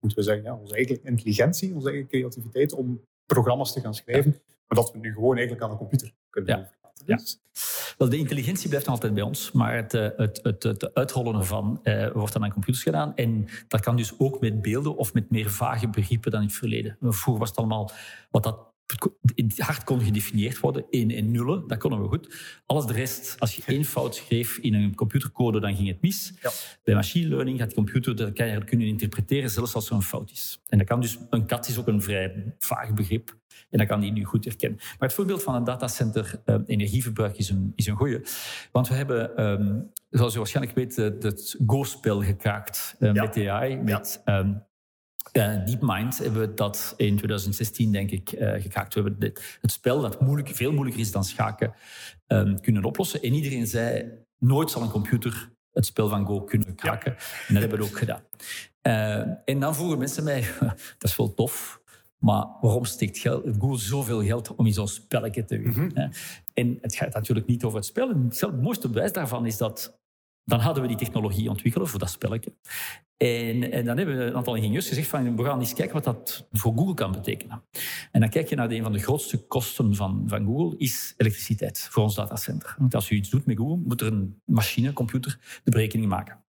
[0.00, 4.30] moeten we zeggen, ja, onze eigen intelligentie, onze eigen creativiteit om programma's te gaan schrijven,
[4.66, 6.76] maar dat we nu gewoon eigenlijk aan de computer kunnen ja.
[7.06, 7.18] Ja.
[7.98, 11.80] Wel, de intelligentie blijft altijd bij ons, maar het, eh, het, het, het uitrollen ervan
[11.82, 13.16] uh, wordt dan aan computers gedaan.
[13.16, 16.56] En dat kan dus ook met beelden of met meer vage begrippen dan in het
[16.56, 16.96] verleden.
[17.00, 17.90] Vroeger was het allemaal
[18.30, 18.67] wat dat
[19.56, 22.34] hard kon gedefinieerd worden, 1 en nullen, dat konden we goed.
[22.66, 26.32] Alles de rest, als je één fout schreef in een computercode, dan ging het mis.
[26.42, 26.50] Ja.
[26.84, 30.02] Bij machine learning gaat de computer dat kan je kunnen interpreteren, zelfs als er een
[30.02, 30.60] fout is.
[30.66, 33.36] En dat kan dus, een kat is ook een vrij vaag begrip.
[33.70, 34.78] En dat kan die nu goed herkennen.
[34.78, 38.20] Maar het voorbeeld van een datacenter uh, energieverbruik is een, is een goeie.
[38.72, 43.12] Want we hebben, um, zoals je waarschijnlijk weet, het Go-spel gekraakt ja.
[43.12, 43.76] met AI.
[43.76, 44.67] Met, ja.
[45.32, 48.94] Uh, DeepMind hebben we dat in 2016, denk ik, uh, gekraakt.
[48.94, 51.74] We hebben dit, het spel, dat moeilijk, veel moeilijker is dan schaken,
[52.26, 53.22] um, kunnen oplossen.
[53.22, 57.12] En iedereen zei, nooit zal een computer het spel van Go kunnen kraken.
[57.12, 57.18] Ja.
[57.48, 58.22] En dat hebben we ook gedaan.
[58.82, 60.44] Uh, en dan vroegen mensen mij,
[60.98, 61.80] dat is wel tof,
[62.18, 65.84] maar waarom steekt Google zoveel geld om in zo'n spelletje te winnen?
[65.84, 66.10] Mm -hmm.
[66.54, 68.08] En het gaat natuurlijk niet over het spel.
[68.08, 69.97] Het mooiste bewijs daarvan is dat
[70.48, 72.52] dan hadden we die technologie ontwikkeld voor dat spelletje.
[73.16, 76.04] En, en, dan hebben we een aantal ingenieurs gezegd van we gaan eens kijken wat
[76.04, 77.62] dat voor Google kan betekenen.
[78.12, 81.14] En dan kijk je naar de, een van de grootste kosten van, van Google, is
[81.16, 82.76] elektriciteit voor ons datacenter.
[82.90, 86.44] Als je iets doet met Google, moet er een machine, een computer, de berekening maken.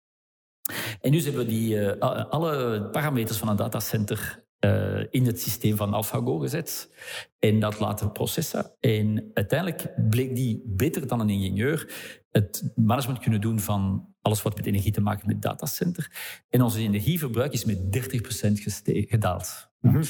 [1.00, 1.92] En dus hebben we die, uh,
[2.30, 6.90] alle parameters van een datacenter uh, in het systeem van AlphaGo gezet
[7.38, 8.72] en dat laten processen.
[8.80, 11.92] En uiteindelijk bleek die beter dan een ingenieur
[12.30, 16.10] het management kunnen doen van alles wat met energie te maken met datacenter.
[16.48, 18.52] En onze energieverbruik is met 30%
[19.08, 19.70] gedaald.
[19.80, 20.02] Mm -hmm.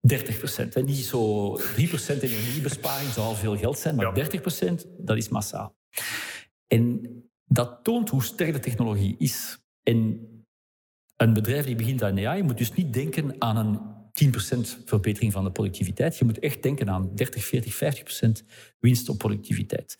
[0.00, 0.84] 30 procent.
[0.84, 4.12] Niet zo 3 procent energiebesparing zou al veel geld zijn, maar ja.
[4.12, 5.76] 30 procent, dat is massaal.
[6.66, 7.12] En
[7.50, 9.58] Dat toont hoe sterk de technologie is.
[9.82, 10.28] En
[11.16, 15.44] een bedrijf die begint aan AI moet dus niet denken aan een 10% verbetering van
[15.44, 16.16] de productiviteit.
[16.16, 17.74] Je moet echt denken aan 30, 40,
[18.42, 18.46] 50%
[18.78, 19.96] winst op productiviteit.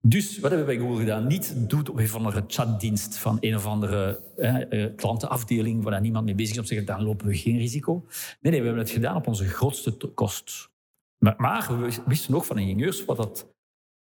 [0.00, 1.26] Dus wat hebben wij bij Google gedaan?
[1.26, 6.24] Niet doet op een of andere chatdienst van een of andere eh, klantenafdeling waar niemand
[6.24, 8.06] mee bezig is om te zeggen, dan lopen we geen risico.
[8.40, 10.70] Nee, nee, we hebben het gedaan op onze grootste kost.
[11.18, 13.54] Maar, maar we wisten ook van ingenieurs wat dat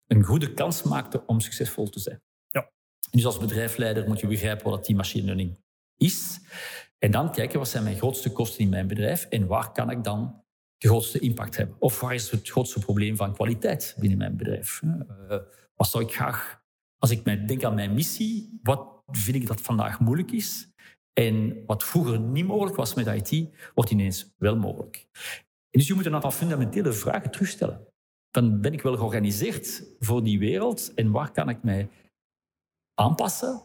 [0.07, 2.23] een goede kans maakte om succesvol te zijn.
[2.45, 2.71] Ja.
[3.11, 5.59] Dus als bedrijfsleider moet je begrijpen wat die machine learning
[5.97, 6.41] is.
[6.99, 10.05] En dan kijken, wat zijn mijn grootste kosten in mijn bedrijf en waar kan ik
[10.05, 10.43] dan
[10.79, 11.77] de grootste impact hebben?
[11.79, 14.81] Of waar is het grootste probleem van kwaliteit binnen mijn bedrijf?
[14.85, 15.37] Uh,
[15.77, 16.63] wat ik graag,
[16.99, 20.71] als ik denk aan mijn missie, wat vind ik dat vandaag moeilijk is?
[21.13, 25.09] En wat vroeger niet mogelijk was met IT, wordt ineens wel mogelijk.
[25.71, 27.87] En dus je moet een aantal fundamentele vragen terugstellen.
[28.31, 31.89] Dan ben ik wel georganiseerd voor die wereld en waar kan ik mij
[32.95, 33.63] aanpassen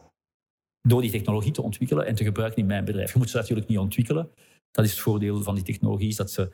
[0.82, 3.13] door die technologie te ontwikkelen en te gebruiken in mijn bedrijf.
[3.13, 4.32] Je moet ze natuurlijk niet ontwikkelen.
[4.71, 6.52] Dat is het voordeel van die technologie, is dat ze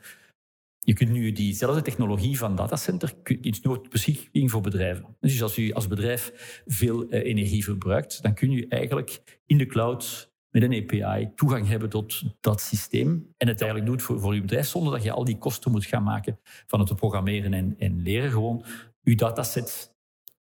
[0.88, 5.16] je kunt nu diezelfde technologie van datacenter iets nooit beschikking voor bedrijven.
[5.20, 6.32] Dus als u als bedrijf
[6.66, 11.68] veel eh, energie verbruikt, dan kun je eigenlijk in de cloud met een API toegang
[11.68, 15.12] hebben tot dat systeem en het eigenlijk doet voor, voor uw bedrijf zonder dat je
[15.12, 18.30] al die kosten moet gaan maken van het programmeren en, en leren.
[18.30, 18.64] Gewoon
[19.02, 19.94] uw dataset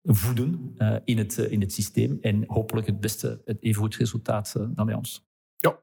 [0.03, 3.97] voeden uh, in, het, uh, in het systeem en hopelijk het beste, het even goed
[3.97, 5.27] resultaat dan bij ons.
[5.57, 5.83] Ja,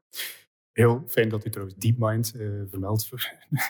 [0.72, 3.10] Heel fijn dat u trouwens DeepMind uh, vermeldt.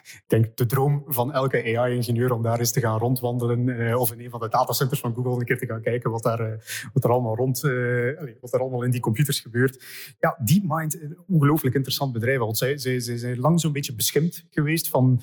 [0.02, 4.12] ik denk de droom van elke AI-ingenieur om daar eens te gaan rondwandelen uh, of
[4.12, 6.58] in een van de datacenters van Google een keer te gaan kijken wat, daar, uh,
[6.92, 7.60] wat er allemaal rond,
[8.40, 9.84] wat er allemaal in die computers gebeurt.
[10.18, 12.38] Ja, DeepMind, een ongelooflijk interessant bedrijf.
[12.38, 15.22] Want zij, zij, zij zijn lang zo'n beetje beschimd geweest van,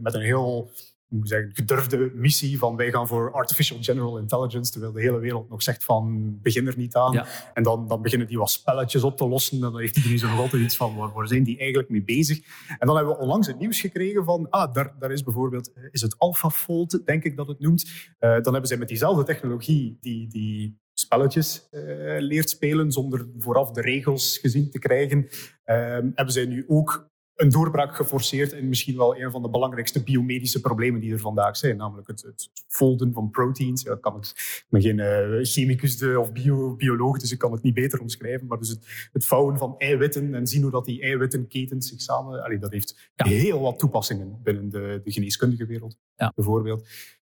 [0.00, 0.70] met een heel
[1.10, 5.48] moet zeggen, gedurfde missie van wij gaan voor artificial general intelligence, terwijl de hele wereld
[5.48, 7.26] nog zegt van begin er niet aan.
[7.54, 10.28] En dan, dan beginnen die wat spelletjes op te lossen en dan heeft iedereen zo
[10.28, 12.40] nog altijd iets van waar, waar, zijn die eigenlijk mee bezig.
[12.78, 15.84] En dan hebben we onlangs het nieuws gekregen van ah, daar, daar is bijvoorbeeld, eh,
[15.90, 17.84] is het AlphaFold, denk ik dat het noemt.
[17.84, 21.82] Uh, dan hebben zij met diezelfde technologie die, die spelletjes uh,
[22.18, 25.18] leert spelen zonder vooraf de regels gezien te krijgen.
[25.18, 25.76] Uh,
[26.14, 27.09] hebben zij nu ook
[27.40, 31.56] een doorbraak geforceerd in misschien wel een van de belangrijkste biomedische problemen die er vandaag
[31.56, 31.76] zijn.
[31.76, 33.82] Namelijk het, het folden van proteins.
[33.82, 37.62] Ja, kan het, ik ben geen uh, chemicus of bio, bioloog, dus ik kan het
[37.62, 38.46] niet beter omschrijven.
[38.46, 42.42] Maar dus het, het vouwen van eiwitten en zien hoe dat die eiwittenketens zich samen...
[42.42, 46.32] Allee, dat heeft heel wat toepassingen binnen de, de geneeskundige wereld, ja.
[46.34, 46.88] bijvoorbeeld.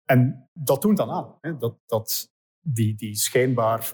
[0.05, 1.37] En dat toont dan aan.
[1.41, 3.93] Hè, dat, dat die, die schijnbaar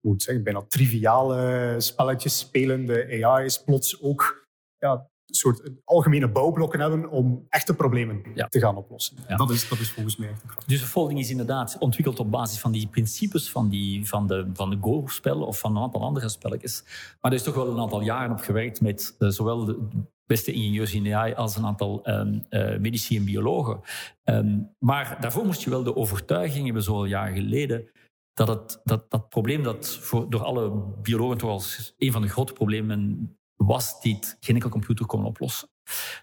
[0.00, 4.46] moet zeggen, bijna triviale spelletjes spelende AI's plots ook
[4.78, 9.16] ja, soort algemene bouwblokken hebben om echte problemen te gaan oplossen.
[9.36, 10.68] Dat, is, dat is volgens mij echt kracht.
[10.68, 14.50] Dus de folding is inderdaad ontwikkeld op basis van die principes van, die, van de,
[14.52, 16.82] van de Go-spel of van een aantal andere spelletjes.
[17.20, 19.88] Maar er is toch wel een aantal jaren op gewerkt met uh, zowel de
[20.26, 23.80] beste ingenieurs in AI als een aantal um, uh, medici en biologen.
[24.24, 27.90] Um, maar daarvoor moest je wel de overtuiging hebben, zo'n jaar geleden,
[28.34, 30.70] dat het, dat, dat probleem dat voor, door alle
[31.02, 35.68] biologen toch als een van de grote problemen was dit geen enkel computer kon oplossen.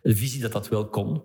[0.02, 1.24] De visie dat dat wel kon.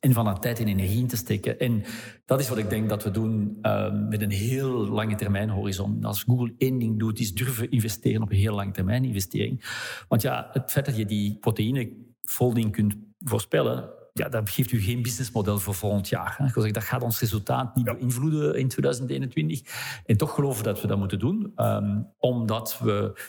[0.00, 1.58] En van dat tijd en energie in te steken.
[1.58, 1.84] En
[2.24, 6.04] dat is wat ik denk dat we doen uh, met een heel lange termijn horizon.
[6.04, 9.64] Als Google één ding doet, is durven investeren op een heel lange termijn investering.
[10.08, 15.02] Want ja, het feit dat je die proteïnefolding kunt voorspellen, ja, dat geeft u geen
[15.02, 16.52] businessmodel voor volgend jaar.
[16.72, 19.60] Dat gaat ons resultaat niet beïnvloeden in 2021.
[20.04, 23.20] En toch geloven dat we dat moeten doen, um, omdat we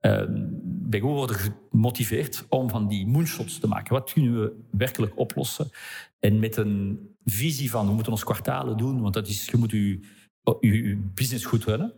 [0.00, 1.36] Ehm, bij Google worden
[1.70, 3.92] gemotiveerd om van die moonshots te maken.
[3.92, 5.70] Wat kunnen we werkelijk oplossen?
[6.18, 9.70] En met een visie van we moeten ons kwartalen doen, want dat is, je moet
[9.70, 10.00] je,
[10.60, 11.94] je business goed runnen.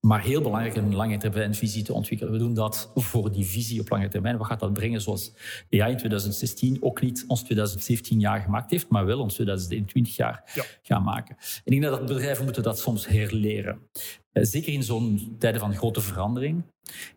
[0.00, 2.32] Maar heel belangrijk een lange termijn visie te ontwikkelen.
[2.32, 4.36] We doen dat voor die visie op lange termijn.
[4.36, 5.32] Wat gaat dat brengen zoals
[5.70, 10.50] AI in 2016 ook niet ons 2017 jaar gemaakt heeft, maar wel ons 2021 jaar
[10.54, 10.64] ja.
[10.82, 11.36] gaan maken.
[11.64, 13.78] En ik denk dat bedrijven moeten dat soms herleren.
[14.32, 16.64] Uh, zeker in zo'n tijden van grote verandering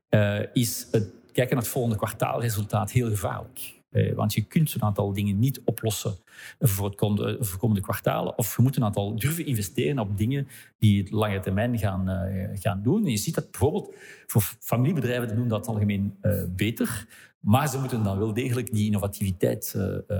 [0.10, 3.82] uh, is het kijken naar het volgende kwartaalresultaat heel gevaarlijk.
[3.90, 6.16] Eh, want je kunt een aantal dingen niet oplossen
[6.60, 8.38] voor het komende, voor komende kwartalen.
[8.38, 10.48] Of je moet een aantal durven investeren op dingen
[10.80, 13.06] die het lange termijn gaan, uh, gaan doen.
[13.06, 16.18] En je ziet dat bijvoorbeeld voor familiebedrijven doen dat algemeen
[16.50, 17.08] beter.
[17.44, 19.76] Maar ze moeten dan wel degelijk die innovativiteit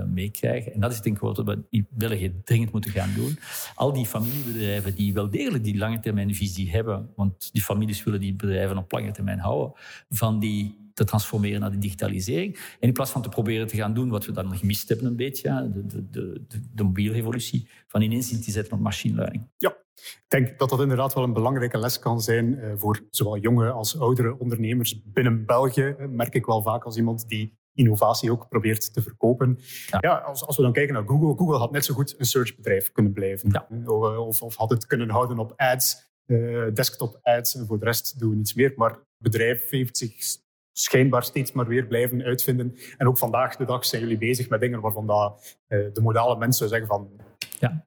[0.06, 0.72] meekrijgen.
[0.72, 3.38] En dat is denk ik wat we in België dringend moeten gaan doen.
[3.74, 8.20] Al die familiebedrijven die wel degelijk die lange termijn visie hebben, want die families willen
[8.20, 9.72] die bedrijven op lange termijn houden,
[10.08, 12.54] van die te transformeren naar de digitalisering.
[12.54, 15.16] En in plaats van te proberen te gaan doen wat we dan gemist hebben een
[15.16, 19.48] beetje, de, de, de, de, de mobielrevolutie, van ineens in te zetten op machine learning.
[19.56, 23.70] Ja, Ik denk dat dat inderdaad wel een belangrijke les kan zijn voor zowel jonge
[23.70, 25.96] als oudere ondernemers binnen België.
[26.08, 29.58] Merk ik wel vaak als iemand die innovatie ook probeert te verkopen.
[30.00, 30.16] Ja.
[30.18, 33.12] als, als we dan kijken naar Google, Google had net zo goed een searchbedrijf kunnen
[33.12, 33.50] blijven.
[33.50, 33.90] Ja.
[34.18, 36.12] Of, of, had het kunnen houden op ads,
[36.72, 38.72] desktop ads en voor de rest doen we niets meer.
[38.76, 42.76] Maar het bedrijf heeft zich schijnbaar steeds maar weer blijven uitvinden.
[42.96, 46.36] En ook vandaag de dag zijn jullie bezig met dingen waarvan dat, uh, de modale
[46.36, 47.10] mensen zeggen van...
[47.64, 47.86] Ja,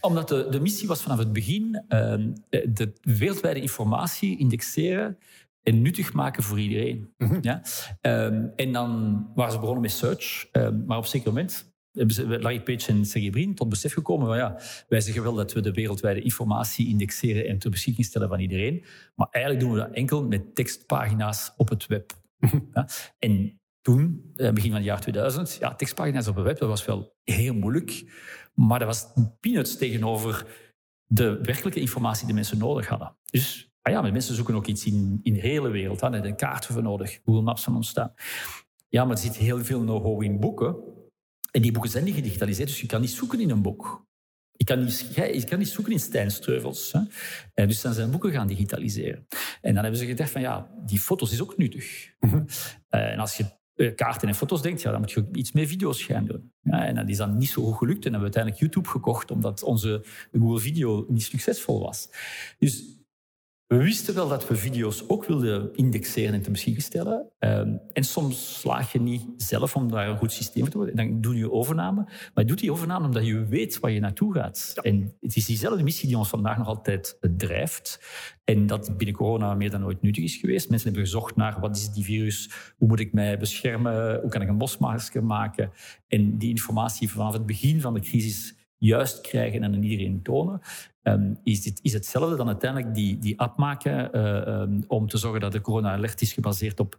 [0.00, 2.14] omdat de, de missie was vanaf het begin uh,
[2.50, 5.18] de wereldwijde informatie indexeren
[5.62, 7.12] en nuttig maken voor iedereen.
[7.18, 7.38] Mhm.
[7.40, 7.62] ja?
[8.00, 11.72] Um, en dan waren ze begonnen met search, um, maar op een zeker moment
[12.26, 15.60] Larry Page en Sergey Brin tot besef gekomen van ja, wij zeggen wel dat we
[15.60, 19.94] de wereldwijde informatie indexeren en ter beschikking stellen van iedereen, maar eigenlijk doen we dat
[19.94, 22.12] enkel met tekstpagina's op het web.
[22.74, 22.88] ja?
[23.18, 26.84] En toen, eh, begin van het jaar 2000, ja, tekstpagina's op het web, dat was
[26.84, 28.04] wel heel moeilijk,
[28.58, 29.06] maar dat was
[29.40, 30.46] peanuts tegenover
[31.06, 33.16] de werkelijke informatie die mensen nodig hadden.
[33.30, 36.00] Dus ah ja, mensen zoeken ook iets in, in de hele wereld.
[36.00, 38.14] Hadden een kaart voor nodig, Google Maps van ontstaan.
[38.88, 40.76] Ja, maar er zit heel veel know-how in boeken.
[41.50, 44.06] En die boeken zijn niet gedigitaliseerd, dus je kan niet zoeken in een boek.
[44.50, 46.92] Je kan niet, je kan niet zoeken in stijnstreuvels.
[46.92, 47.00] Hè?
[47.54, 49.26] Eh, dus dan zijn boeken gaan digitaliseren.
[49.60, 52.14] En dan hebben ze gedacht van ja, die foto's is ook nuttig.
[52.88, 53.57] Eh, en als je
[53.96, 56.52] kaarten en foto's denkt, ja, dan moet je iets meer video's gaan doen.
[56.62, 58.04] Ja, en dat is dan niet zo goed gelukt.
[58.04, 62.08] En hebben we uiteindelijk YouTube gekocht, omdat onze Google Video niet succesvol was.
[62.58, 62.97] Dus
[63.68, 67.30] we wisten wel dat we video's ook wilden indexeren en te beschikking stellen.
[67.38, 70.96] Ehm, en soms slaag je niet zelf om daar een goed systeem voor te worden.
[70.96, 72.02] Dan doe je overname.
[72.04, 74.74] Maar je doet die overname omdat je weet waar je naartoe gaat.
[74.82, 78.00] En het is diezelfde missie die ons vandaag nog altijd drijft.
[78.44, 80.68] En dat binnen corona meer dan ooit nuttig is geweest.
[80.68, 84.42] Mensen hebben gezocht naar wat is die virus, hoe moet ik mij beschermen, hoe kan
[84.42, 85.70] ik een bosmasker maken.
[86.06, 90.60] En die informatie vanaf het begin van de crisis juist krijgen en aan iedereen tonen.
[91.08, 95.18] Ehm, is, dit, is hetzelfde dan uiteindelijk die, die app maken uh, um, om te
[95.18, 96.98] zorgen dat de corona alert is gebaseerd op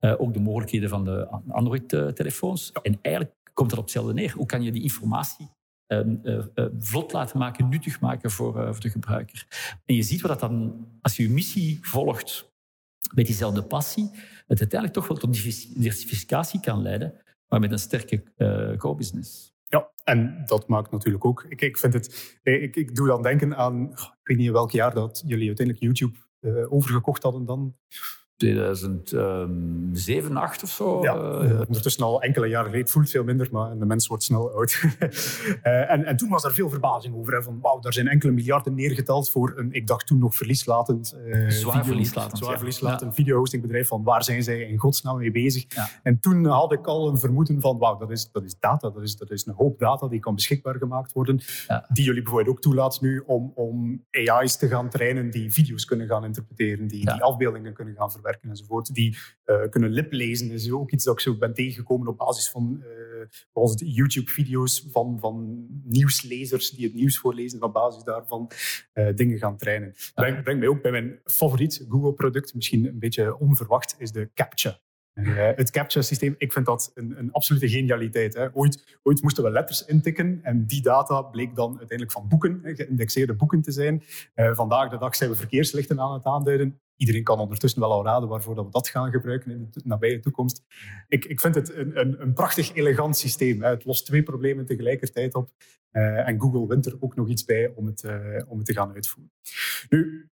[0.00, 2.72] uh, ook de mogelijkheden van de Android-telefoons.
[2.82, 4.32] En eigenlijk komt dat op hetzelfde neer.
[4.32, 5.50] Hoe kan je die informatie
[5.86, 6.40] um, uh,
[6.78, 9.46] vlot laten maken, nuttig maken voor, voor de gebruiker?
[9.84, 12.50] En je ziet wat dat dan, als je je missie volgt
[13.14, 14.10] met diezelfde passie,
[14.46, 15.32] het uiteindelijk toch wel tot
[15.74, 17.14] diversificatie kan leiden,
[17.48, 18.22] maar met een sterke
[18.76, 19.52] co-business.
[19.70, 21.44] Ja, en dat maakt natuurlijk ook.
[21.48, 24.70] Ik, ik, vind het, ik, ik doe dan denken aan, ik weet niet in welk
[24.70, 27.76] jaar dat jullie uiteindelijk YouTube uh, overgekocht hadden dan.
[28.40, 31.02] 2007, 8 of zo.
[31.02, 32.84] Ja, uh, ondertussen al enkele jaren geleden.
[32.84, 34.82] Het voelt veel minder, maar de mens wordt snel oud.
[34.82, 34.88] uh,
[35.92, 37.34] en, en toen was er veel verbazing over.
[37.34, 41.16] Hè, van, wauw, daar zijn enkele miljarden neergeteld voor een, ik dacht toen nog verlieslatend...
[41.26, 42.38] Uh, zwaar verlieslatend.
[42.38, 42.56] Zwaar ja.
[42.56, 43.16] verlieslatend ja.
[43.16, 43.88] videohostingbedrijf.
[43.88, 45.64] Van waar zijn zij in godsnaam mee bezig?
[45.68, 45.88] Ja.
[46.02, 48.90] En toen had ik al een vermoeden van, wauw, dat is, dat is data.
[48.90, 51.40] Dat is, dat is een hoop data die kan beschikbaar gemaakt worden.
[51.88, 56.06] Die jullie bijvoorbeeld ook toelaat nu om, om AI's te gaan trainen die video's kunnen
[56.06, 56.86] gaan interpreteren.
[56.86, 59.16] Die, die afbeeldingen kunnen gaan verwerken enzovoort, die
[59.46, 60.50] uh, kunnen liplezen.
[60.50, 62.82] is ook iets dat ik zo ben tegengekomen op basis van
[63.54, 68.50] uh, YouTube-video's van, van nieuwslezers die het nieuws voorlezen op basis daarvan
[68.94, 69.94] uh, dingen gaan trainen.
[70.14, 74.80] Breng, breng mij ook bij mijn favoriet Google-product, misschien een beetje onverwacht, is de CAPTCHA.
[75.14, 78.34] Uh, het captcha-systeem, ik vind dat een, een absolute genialiteit.
[78.34, 78.54] Hè.
[78.54, 83.34] Ooit, ooit, moesten we letters intikken en die data bleek dan uiteindelijk van boeken, geïndexeerde
[83.34, 84.02] boeken te zijn.
[84.34, 88.04] Uh, vandaag de dag zijn we verkeerslichten aan het aanduiden iedereen kan ondertussen wel al
[88.04, 90.64] raden waarvoor dat we dat gaan gebruiken in de nabije toekomst.
[91.08, 93.62] Ik, ik vind het een, een, een prachtig elegant systeem.
[93.62, 93.68] Hè.
[93.68, 95.50] Het lost twee problemen tegelijkertijd op.
[95.92, 98.72] Uh, en Google wint er ook nog iets bij om het, uh, om het te
[98.72, 99.32] gaan uitvoeren.
[99.88, 100.28] Nu,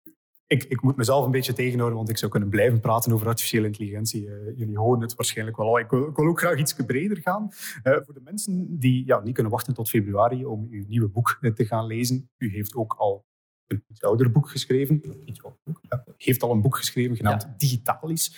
[0.48, 3.66] ik, ik, moet mezelf een beetje tegenhouden, want ik zou kunnen blijven praten over artificiële
[3.66, 4.26] intelligentie.
[4.26, 5.80] Uh, jullie horen het waarschijnlijk wel al.
[5.80, 7.48] Ik wil, ook graag iets breder gaan.
[7.84, 11.66] Voor de mensen die ja, niet kunnen wachten tot februari om uw nieuwe boek te
[11.66, 12.30] gaan lezen.
[12.38, 13.26] U heeft ook al
[13.68, 15.02] een iets ouder boek geschreven.
[15.26, 16.04] Iets boek, ja.
[16.18, 17.54] Heeft al een boek geschreven genaamd ja.
[17.58, 18.38] Digitalis.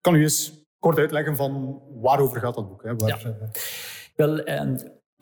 [0.00, 2.82] Kan u eens kort uitleggen van waarover gaat dat boek?
[2.82, 2.96] Hè?
[2.96, 3.28] Waar, ja.
[3.28, 3.48] Uh...
[4.14, 4.38] Wel,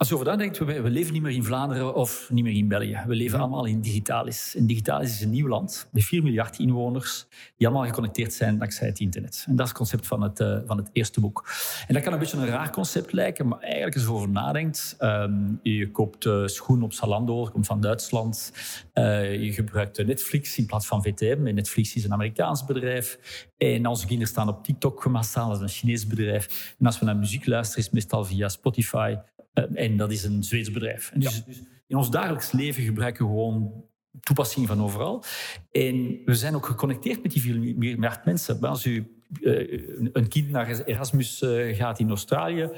[0.03, 2.67] als je over nadenkt, we, we leven niet meer in Vlaanderen of niet meer in
[2.67, 3.03] België.
[3.07, 4.55] We leven allemaal in Digitalis.
[4.55, 7.25] En Digitalis is een nieuw land met 4 miljard inwoners
[7.57, 9.45] die allemaal geconnecteerd zijn dankzij het internet.
[9.47, 11.49] En dat is het concept van het, uh, van het eerste boek.
[11.87, 14.95] En dat kan een beetje een raar concept lijken, maar eigenlijk als je erover nadenkt,
[14.99, 18.53] um, je koopt uh, schoen op Zalando, komt van Duitsland,
[18.93, 21.47] uh, je gebruikt Netflix in plaats van VTM.
[21.47, 23.19] En Netflix is een Amerikaans bedrijf.
[23.57, 26.75] En onze kinderen staan op TikTok massaal, dat is een Chinees bedrijf.
[26.79, 29.15] En als we naar muziek luisteren, is het meestal via Spotify.
[29.53, 31.11] Uh, en dat is een Zweeds bedrijf.
[31.11, 31.43] En dus, ja.
[31.45, 33.83] dus, in ons dagelijks leven gebruiken we gewoon
[34.19, 35.23] toepassingen van overal.
[35.71, 38.61] En we zijn ook geconnecteerd met die 4 miljard mensen.
[38.61, 39.81] Als u uh,
[40.13, 42.69] een kind naar Erasmus uh, gaat in Australië,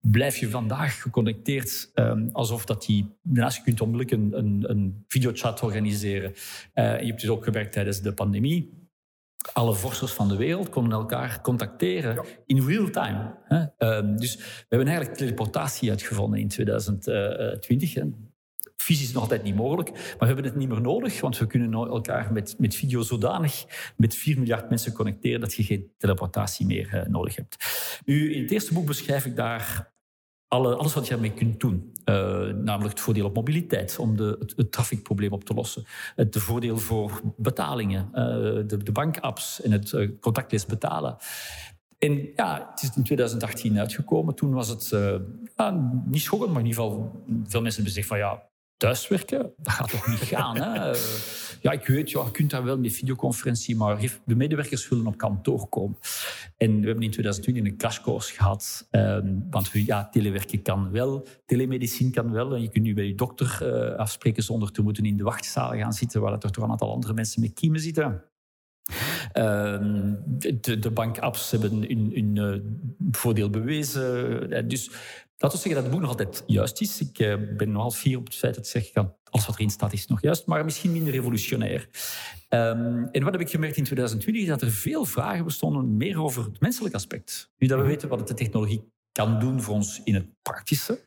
[0.00, 3.16] blijf je vandaag geconnecteerd um, alsof dat die...
[3.22, 6.30] Daarnaast je kunt onmiddellijk een, een, een videochat organiseren.
[6.74, 8.81] Uh, je hebt dus ook gewerkt tijdens de pandemie
[9.52, 13.34] alle vorsters van de wereld konden elkaar contacteren in real time.
[13.44, 13.64] Hè?
[14.14, 17.94] dus we hebben eigenlijk teleportatie uitgevonden in 2020.
[18.76, 21.46] Fysisch is nog altijd niet mogelijk, maar we hebben het niet meer nodig, want we
[21.46, 23.64] kunnen elkaar met, met video zodanig
[23.96, 27.56] met 4 miljard mensen connecteren dat je geen teleportatie meer uh, nodig hebt.
[28.04, 29.91] Nu, in het eerste boek beschrijf ik daar
[30.52, 31.92] alle, alles wat je ermee kunt doen.
[32.04, 32.14] Uh,
[32.48, 35.84] namelijk het voordeel op mobiliteit, om de, het, het trafficprobleem op te lossen.
[36.16, 38.22] Het voordeel voor betalingen, uh,
[38.66, 41.16] de, de bankapps en het uh, contactloos betalen.
[41.98, 44.34] En ja, het is in 2018 uitgekomen.
[44.34, 44.92] Toen was het
[46.04, 48.42] niet schokkend, maar in ieder geval veel mensen hebben gezegd van ja,
[48.76, 50.56] thuiswerken, dat gaat toch niet gaan.
[50.56, 50.92] Hè?
[51.62, 55.16] Ja, ik weet, ja, je kunt daar wel met videoconferentie, maar de medewerkers willen op
[55.16, 55.96] kantoor komen.
[56.56, 62.10] En we hebben in 2020 een crashcourse gehad, ehm, want ja, telewerken kan wel, telemedicine
[62.10, 62.54] kan wel.
[62.54, 65.70] En je kunt nu bij je dokter uh, afspreken zonder te moeten in de wachtzaal
[65.70, 68.24] gaan zitten, waar er toch een aantal andere mensen met kiemen zitten.
[69.32, 70.14] Ehm,
[70.60, 72.56] de, de bankapps hebben hun, uh,
[73.10, 74.52] voordeel bewezen.
[74.52, 74.90] Uh, dus
[75.42, 77.00] Laten we zeggen dat het boek nog altijd juist is.
[77.00, 79.92] Ik uh, ben nogal fier op het feit dat ik zeg, alles wat erin staat
[79.92, 81.88] is nog juist, maar misschien minder revolutionair.
[82.48, 84.46] Um, en wat heb ik gemerkt in 2020?
[84.46, 87.50] Dat er veel vragen bestonden meer over het menselijk aspect.
[87.58, 91.00] Nu dat we weten wat de technologie kan doen voor ons in het praktische.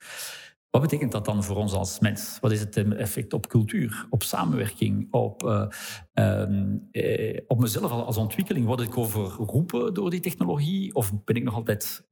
[0.75, 2.37] Wat betekent dat dan voor ons als mens?
[2.41, 5.67] Wat is het effect op cultuur, op samenwerking, op, uh,
[6.13, 8.65] um, eh, op mezelf als ontwikkeling?
[8.65, 10.95] Word ik overroepen door die technologie?
[10.95, 12.07] Of ben ik nog altijd,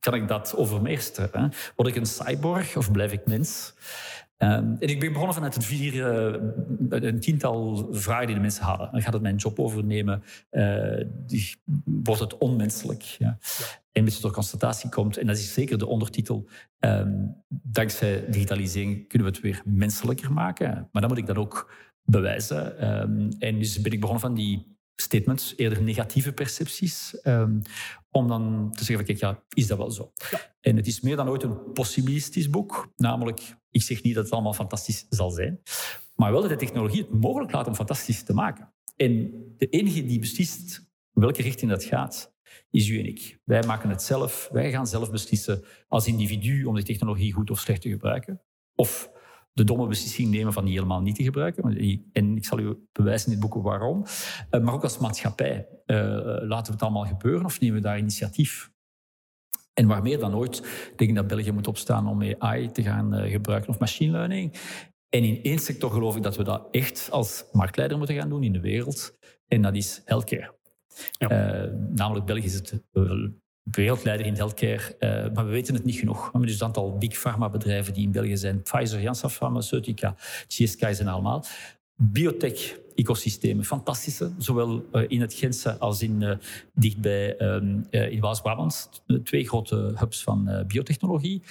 [0.00, 1.52] kan ik dat overmeesteren?
[1.76, 3.74] Word ik een cyborg of blijf ik mens?
[4.38, 6.40] Um, en ik ben begonnen vanuit het vier, uh,
[6.88, 9.02] een tiental vragen die de mensen hadden.
[9.02, 10.22] Gaat het mijn job overnemen?
[10.50, 13.02] Uh, die, wordt het onmenselijk?
[13.02, 13.38] Ja.
[13.92, 19.28] En met tot constatatie komt, en dat is zeker de ondertitel, um, dankzij digitalisering kunnen
[19.28, 20.88] we het weer menselijker maken.
[20.92, 21.72] Maar dan moet ik dat ook
[22.02, 22.90] bewijzen.
[23.02, 27.62] Um, en dus ben ik begonnen van die statements, eerder negatieve percepties, um,
[28.10, 30.12] om dan te zeggen, kijk, ja, is dat wel zo?
[30.30, 30.40] Ja.
[30.60, 34.32] En het is meer dan ooit een possibilistisch boek, namelijk, ik zeg niet dat het
[34.32, 35.60] allemaal fantastisch zal zijn,
[36.14, 38.72] maar wel dat de technologie het mogelijk laat om fantastisch te maken.
[38.96, 42.34] En de enige die beslist welke richting dat gaat,
[42.70, 43.40] is u en ik.
[43.44, 47.58] Wij maken het zelf, wij gaan zelf beslissen als individu om die technologie goed of
[47.58, 48.42] slecht te gebruiken.
[48.74, 49.10] Of
[49.52, 51.62] de domme beslissing nemen van die helemaal niet te gebruiken.
[52.12, 54.04] En ik zal u bewijzen in dit boek waarom.
[54.50, 55.68] Eh, maar ook als maatschappij.
[55.86, 55.96] Uh,
[56.40, 58.70] laten we het allemaal gebeuren of nemen we daar initiatief?
[59.78, 60.62] En waar meer dan ooit
[60.96, 64.52] denk ik dat België moet opstaan om AI te gaan uh, gebruiken of machine learning.
[65.08, 68.42] En in één sector geloof ik dat we dat echt als marktleider moeten gaan doen
[68.42, 69.18] in de wereld.
[69.48, 70.54] En dat is healthcare.
[71.18, 71.64] Ja.
[71.64, 72.82] Uh, namelijk België is het
[73.62, 76.16] wereldleider in healthcare, uh, maar we weten het niet genoeg.
[76.16, 78.62] We hebben dus een aantal big pharma bedrijven die in België zijn.
[78.62, 80.14] Pfizer, Janssen Pharmaceutica,
[80.48, 81.44] GSK zijn allemaal.
[81.96, 86.36] Biotech-ecosystemen, fantastische, zowel uh, in het Gentse als in, uh,
[86.74, 89.02] dichtbij um, in Waas-Brabant.
[89.24, 91.42] Twee grote hubs van biotechnologie.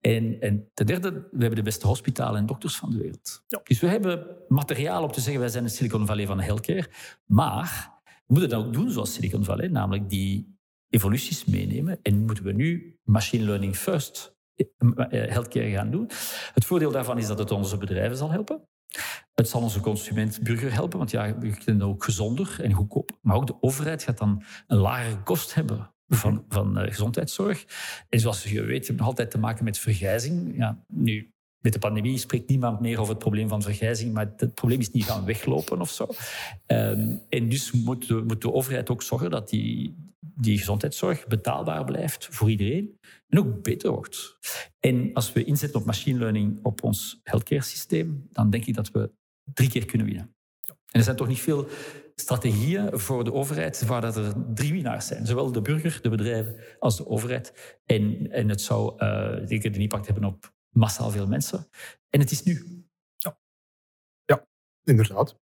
[0.00, 3.42] En, en ten derde, we hebben de beste hospitalen en dokters van de wereld.
[3.48, 3.60] Ja.
[3.64, 6.88] Dus we hebben materiaal om te zeggen, wij zijn de Silicon Valley van healthcare.
[7.24, 11.98] Maar we moeten dat ook doen zoals Silicon Valley, namelijk die evoluties meenemen.
[12.02, 16.10] En moeten we nu machine learning first eh, eh, healthcare gaan doen.
[16.54, 18.68] Het voordeel daarvan is dat het onze bedrijven zal helpen.
[19.34, 23.18] Het zal onze consument-burger helpen, want ja, we kunnen ook gezonder en goedkoop.
[23.20, 27.64] Maar ook de overheid gaat dan een lagere kost hebben van, van uh, gezondheidszorg.
[28.08, 30.56] En zoals je weet, hebben we nog altijd te maken met vergrijzing.
[30.56, 34.54] Ja, nu, met de pandemie spreekt niemand meer over het probleem van vergrijzing, maar het
[34.54, 36.08] probleem is niet gaan weglopen of zo.
[36.66, 39.96] Um, en dus moet de, moet de overheid ook zorgen dat die,
[40.34, 44.38] die gezondheidszorg betaalbaar blijft voor iedereen en ook beter wordt.
[44.80, 48.90] En als we inzetten op machine learning op ons healthcare systeem, dan denk ik dat
[48.90, 49.12] we
[49.52, 50.34] drie keer kunnen winnen.
[50.66, 51.68] En er zijn toch niet veel
[52.14, 55.26] strategieën voor de overheid waar dat er drie winnaars zijn.
[55.26, 57.78] Zowel de burger, de bedrijven als de overheid.
[57.84, 61.68] En, en het zou uh, zeker de impact hebben op massaal veel mensen.
[62.10, 62.84] En het is nu.
[63.16, 63.38] Ja,
[64.24, 64.46] ja
[64.84, 65.36] inderdaad.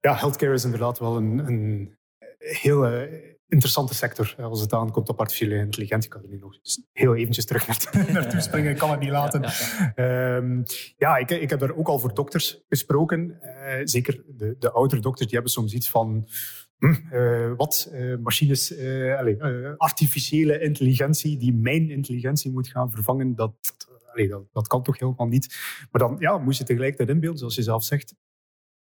[0.00, 1.96] Ja, healthcare is inderdaad wel een, een
[2.38, 6.10] hele interessante sector als het aankomt op artificiële intelligentie.
[6.10, 6.54] Ik kan er nu nog
[6.92, 7.66] heel eventjes terug
[8.12, 8.70] naartoe springen.
[8.70, 9.42] Ik kan het niet laten.
[9.42, 9.52] Ja,
[9.96, 10.36] ja.
[10.36, 10.64] Um,
[10.96, 13.38] ja ik, ik, heb er ook al voor dokters gesproken.
[13.42, 16.28] Uh, zeker de, de oudere dokters, die hebben soms iets van...
[16.78, 17.90] Hm, uh, wat?
[17.92, 18.78] Uh, machines,
[19.18, 19.38] allez,
[19.76, 23.52] artificiële intelligentie die mijn intelligentie moet gaan vervangen, dat,
[24.12, 25.56] allez, dat, dat kan toch helemaal niet.
[25.90, 28.14] Maar dan ja, moet je tegelijkertijd inbeelden, zoals je zelf zegt,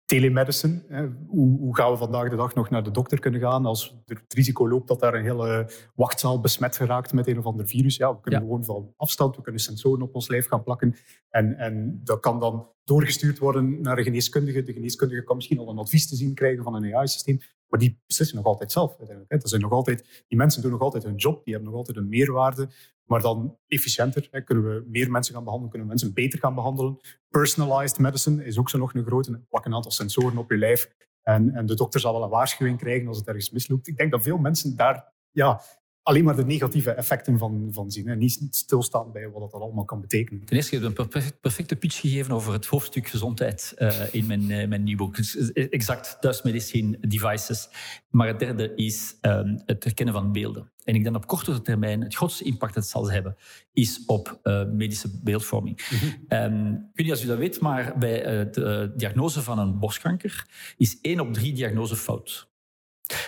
[0.09, 0.83] telemedicine.
[0.89, 1.09] Hè.
[1.27, 4.17] Hoe, hoe, gaan we vandaag de dag nog naar de dokter kunnen gaan als er
[4.17, 7.97] het risico loopt dat daar een hele wachtzaal besmet geraakt met een of ander virus?
[7.97, 10.97] Ja, we kunnen gewoon van afstand, we kunnen sensoren op ons lijf gaan plakken
[11.31, 14.63] en, en dat kan dan doorgestuurd worden naar een geneeskundige.
[14.63, 17.39] De geneeskundige kan misschien al een advies te zien krijgen van een AI-systeem,
[17.69, 18.91] maar die beslissen nog altijd zelf.
[18.91, 19.41] Uiteindelijk.
[19.41, 21.97] Dat zijn nog altijd, die mensen doen nog altijd hun job, die hebben nog altijd
[21.97, 22.69] een meerwaarde,
[23.09, 24.29] maar dan efficiënter.
[24.31, 24.41] Hè.
[24.43, 26.97] Kunnen we meer mensen gaan behandelen, kunnen we mensen beter gaan behandelen.
[27.29, 29.41] Personalized medicine is ook zo nog een grote.
[29.49, 30.89] Plak een aantal sensoren op je lijf
[31.23, 33.89] en, en de dokter zal wel een waarschuwing krijgen als het ergens misloopt.
[33.89, 35.61] Ik denk dat veel mensen daar ja,
[36.09, 38.09] alleen maar de negatieve effecten van, van zien.
[38.09, 40.45] En niet, stilstaan bij wat dat allemaal kan betekenen.
[40.45, 44.51] Ten eerste heb je een perfecte pitch gegeven over het hoofdstuk gezondheid uh, in mijn,
[44.51, 45.17] uh, mijn nieuw boek.
[45.17, 47.69] Dus, uh, exact, thuismedicine, devices.
[48.11, 50.71] Maar het derde is um, het herkennen van beelden.
[50.85, 53.37] En ik denk op kortere termijn het grootste impact dat het zal hebben,
[53.73, 54.41] is op
[54.73, 55.89] medische beeldvorming.
[55.91, 56.39] Mm -hmm.
[56.39, 60.47] um, ik weet niet of u dat weet, maar bij de diagnose van een borstkanker
[60.77, 62.48] is één op drie diagnose fout.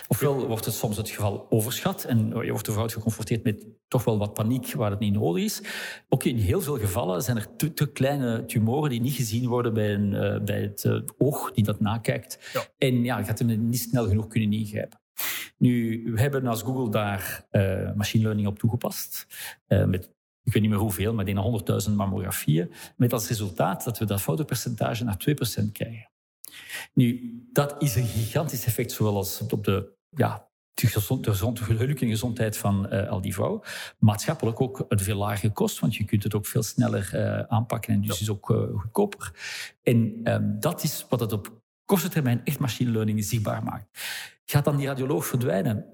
[0.07, 4.17] Ofwel wordt het soms het geval overschat en je wordt vrouw geconfronteerd met toch wel
[4.17, 5.61] wat paniek waar het niet nodig is.
[6.09, 9.73] Ook in heel veel gevallen zijn er te, te kleine tumoren die niet gezien worden
[9.73, 12.49] bij, een, uh, bij het uh, oog die dat nakijkt.
[12.53, 12.65] Ja.
[12.77, 14.99] En ja, je gaat hem niet snel genoeg kunnen ingrijpen.
[15.57, 19.27] Nu, we hebben als Google daar uh, machine learning op toegepast.
[19.67, 20.09] met
[20.43, 22.71] ik weet niet meer hoeveel, maar denk 100.000 mammografieën.
[22.95, 25.25] Met als resultaat dat we dat foutenpercentage naar
[25.63, 26.09] 2% krijgen.
[26.93, 32.01] Nu, dat is een gigantisch effect, zowel als op de, ja, de, gezond, de geluk
[32.01, 33.61] en gezondheid van uh, al die vrouwen.
[33.99, 37.93] Maatschappelijk ook een veel lagere kost, want je kunt het ook veel sneller uh, aanpakken
[37.93, 38.21] en dus ja.
[38.21, 39.33] is ook uh, goedkoper.
[39.83, 43.99] En um, dat is wat het op korte termijn echt machine learning zichtbaar maakt.
[44.45, 45.85] Gaat dan die radioloog verdwijnen?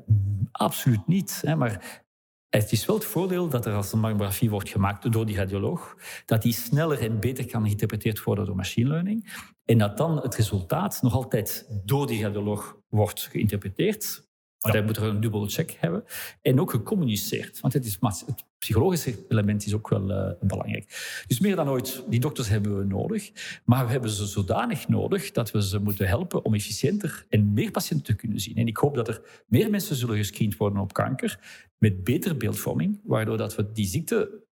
[0.51, 1.41] Absoluut niet.
[1.45, 2.05] Hè, maar
[2.50, 5.98] het is wel het voordeel dat er als een mammografie wordt gemaakt door die radioloog,
[6.26, 9.45] dat die sneller en beter kan geïnterpreteerd worden door machine learning.
[9.66, 14.26] En dat dan het resultaat nog altijd door die radioloog wordt geïnterpreteerd.
[14.68, 16.03] Maar dan moet er een dubbele check hebben.
[16.41, 17.59] En ook gecommuniceerd.
[17.59, 21.24] Want het, is, het psychologische element is ook wel uh, belangrijk.
[21.28, 23.32] Dus meer dan ooit, die dokters hebben we nodig.
[23.65, 27.72] Maar we hebben ze zodanig nodig dat we ze moeten helpen om efficiënter en meer
[27.72, 28.55] patiënten te kunnen zien.
[28.55, 31.39] En ik hoop dat er meer mensen zullen gescreend worden op kanker
[31.78, 34.45] met betere beeldvorming, waardoor dat we die ziekte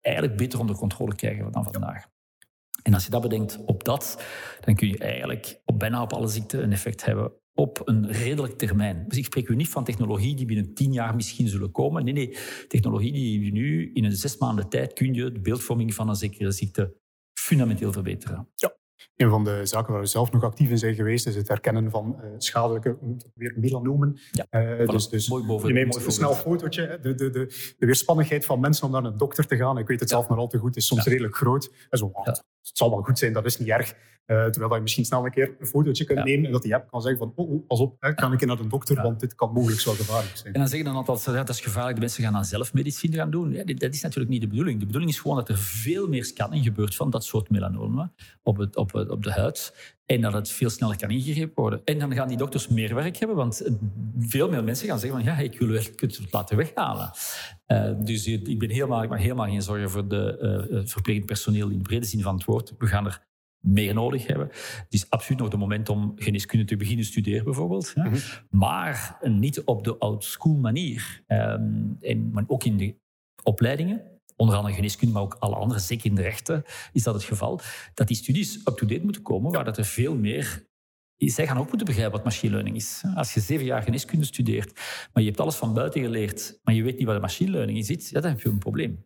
[0.00, 2.10] eigenlijk beter onder controle krijgen dan vandaag.
[2.82, 4.24] En als je dat bedenkt op dat,
[4.60, 8.58] dan kun je eigenlijk op bijna op alle ziekten een effect hebben op een redelijk
[8.58, 9.04] termijn.
[9.08, 12.04] Dus ik spreek u niet van technologie die binnen tien jaar misschien zullen komen.
[12.04, 12.36] Nee, nee,
[12.68, 16.52] technologie die nu in een zes maanden tijd kun je de beeldvorming van een zekere
[16.52, 16.94] ziekte
[17.32, 18.48] fundamenteel verbeteren.
[18.54, 18.76] Ja.
[19.16, 21.90] Een van de zaken waar we zelf nog actief in zijn geweest, is het herkennen
[21.90, 22.98] van uh, schadelijke
[23.34, 24.18] weer melanomen.
[24.30, 24.46] Ja,
[24.80, 26.98] uh, dus, dus mooi boven, je neemt een snel fotootje.
[27.02, 30.00] De, de, de, de weerspannigheid van mensen om naar een dokter te gaan, ik weet
[30.00, 30.16] het ja.
[30.16, 31.10] zelf maar al te goed, is soms ja.
[31.10, 31.72] redelijk groot.
[31.90, 32.12] En zo.
[32.68, 33.94] Het zal wel goed zijn, dat is niet erg.
[34.26, 36.90] Uh, terwijl je misschien snel een keer een fotootje kunt nemen en dat die app
[36.90, 39.34] kan zeggen van oh, oh pas op, hè, kan ik naar de dokter, want dit
[39.34, 40.52] kan mogelijk wel gevaarlijk zijn.
[40.54, 43.52] En dan zeggen dan altijd, dat is gevaarlijk, de mensen gaan dan zelfmedicine gaan doen.
[43.52, 44.78] Ja, dat is natuurlijk niet de bedoeling.
[44.80, 48.56] De bedoeling is gewoon dat er veel meer scanning gebeurt van dat soort melanomen op,
[48.56, 49.74] het, op, het, op de huid.
[50.12, 51.80] En dat het veel sneller kan ingegrepen worden.
[51.84, 53.62] En dan gaan die dokters meer werk hebben, want
[54.18, 57.10] veel meer mensen gaan zeggen van ja, ik wil het laten weghalen.
[57.66, 61.68] Uh, dus ik, ben helemaal, ik maak helemaal geen zorgen voor de uh, verplegend personeel
[61.68, 62.74] in de brede zin van het woord.
[62.78, 63.26] We gaan er
[63.58, 64.46] meer nodig hebben.
[64.48, 67.92] Het is absoluut nog het moment om geneeskunde te beginnen studeren, bijvoorbeeld.
[67.94, 68.04] Ja.
[68.04, 68.20] Mm -hmm.
[68.50, 71.22] Maar niet op de old-school manier.
[71.28, 72.96] Um, en, maar ook in de
[73.42, 77.24] opleidingen, onder andere geneeskunde, maar ook alle andere, zeker in de rechten, is dat het
[77.24, 77.60] geval,
[77.94, 80.70] dat die studies up-to-date moeten komen, waar dat er veel meer...
[81.16, 83.02] Zij gaan ook moeten begrijpen wat machine learning is.
[83.14, 84.72] Als je zeven jaar geneeskunde studeert,
[85.12, 88.10] maar je hebt alles van buiten geleerd, maar je weet niet wat machine learning is,
[88.10, 89.04] ja, dan heb je een probleem.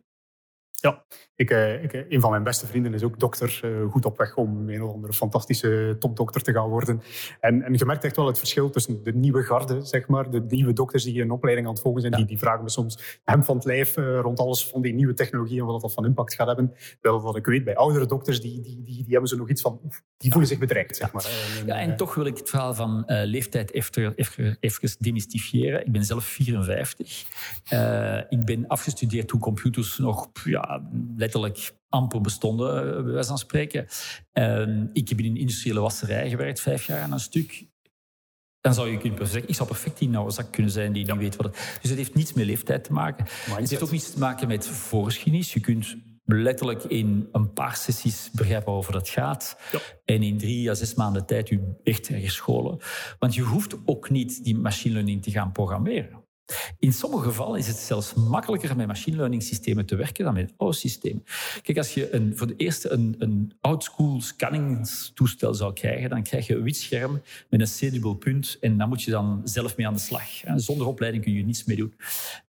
[0.81, 1.03] Ja,
[1.35, 1.49] ik,
[1.81, 3.61] ik, een van mijn beste vrienden is ook dokter.
[3.65, 7.01] Uh, goed op weg om een of andere fantastische topdokter te gaan worden.
[7.39, 10.29] En, en je merkt echt wel het verschil tussen de nieuwe garde, zeg maar.
[10.29, 12.13] De nieuwe dokters die een opleiding aan het volgen zijn.
[12.13, 12.19] Ja.
[12.19, 15.59] Die, die vragen me soms hem van het lijf rond alles van die nieuwe technologie
[15.59, 16.73] en wat dat van impact gaat hebben.
[17.01, 19.61] Terwijl wat ik weet, bij oudere dokters, die, die, die, die hebben ze nog iets
[19.61, 19.81] van...
[20.17, 21.25] Die voelen zich bedreigd, zeg maar.
[21.59, 25.85] En, ja, en toch wil ik het verhaal van uh, leeftijd even, even, even demystifiëren.
[25.85, 27.25] Ik ben zelf 54.
[28.29, 30.29] ik ben afgestudeerd toen computers nog...
[30.43, 30.66] Ja,
[31.15, 33.87] letterlijk amper bestonden, bij wijze van spreken.
[34.33, 37.65] Uh, ik heb in een industriële wasserij gewerkt, vijf jaar aan een stuk.
[38.61, 41.17] Dan zou je kunnen zeggen, ik zou perfect die nauwezak kunnen zijn die, ja.
[41.17, 41.77] weet wat het...
[41.81, 43.23] Dus het heeft niets met leeftijd te maken.
[43.23, 43.59] Mindset.
[43.59, 45.53] Het heeft ook niets te maken met voorgeschiedenis.
[45.53, 45.95] Je kunt
[46.25, 49.57] letterlijk in een paar sessies begrijpen over dat gaat.
[49.71, 49.79] Ja.
[50.05, 52.79] En in drie à zes maanden tijd u echt herscholen.
[53.19, 56.25] Want je hoeft ook niet die machine learning te gaan programmeren.
[56.79, 60.53] In sommige gevallen is het zelfs makkelijker met machine learning systemen te werken dan met
[60.57, 61.23] OS-systemen.
[61.61, 66.47] Kijk, als je een, voor de eerste een, een oudschool scanningstoestel zou krijgen, dan krijg
[66.47, 69.87] je een wit scherm met een c punt en dan moet je dan zelf mee
[69.87, 70.29] aan de slag.
[70.55, 71.93] Zonder opleiding kun je niets mee doen.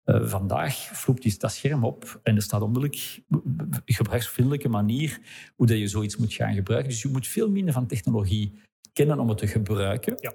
[0.05, 3.21] Uh, vandaag vloept dat scherm op en er staat onmiddellijk
[3.85, 5.21] gebruiksvriendelijke manier
[5.57, 6.91] hoe dat je zoiets moet gaan gebruiken.
[6.91, 8.61] Dus je moet veel minder van technologie
[8.93, 10.15] kennen om het te gebruiken.
[10.21, 10.35] Ja.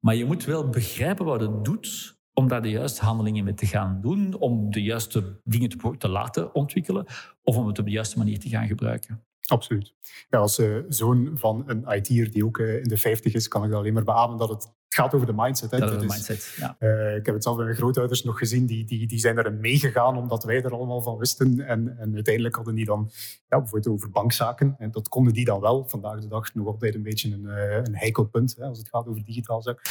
[0.00, 3.66] Maar je moet wel begrijpen wat het doet om daar de juiste handelingen mee te
[3.66, 7.06] gaan doen, om de juiste dingen te, te laten ontwikkelen
[7.42, 9.24] of om het op de juiste manier te gaan gebruiken.
[9.46, 9.94] Absoluut.
[10.28, 13.64] Ja, als uh, zoon van een IT'er die ook uh, in de 50 is, kan
[13.64, 15.70] ik alleen maar beamen dat het, het gaat over de mindset.
[15.70, 15.78] Hè.
[15.78, 16.76] Dat is, mindset, ja.
[16.78, 19.60] Uh, ik heb het zelf bij mijn grootouders nog gezien, die, die, die zijn erin
[19.60, 21.60] meegegaan omdat wij er allemaal van wisten.
[21.60, 23.10] En, en uiteindelijk hadden die dan
[23.48, 24.74] ja, bijvoorbeeld over bankzaken.
[24.78, 25.88] En dat konden die dan wel.
[25.88, 27.44] Vandaag de dag nog altijd een beetje een,
[27.86, 29.82] een heikel punt hè, als het gaat over digitaal zaken.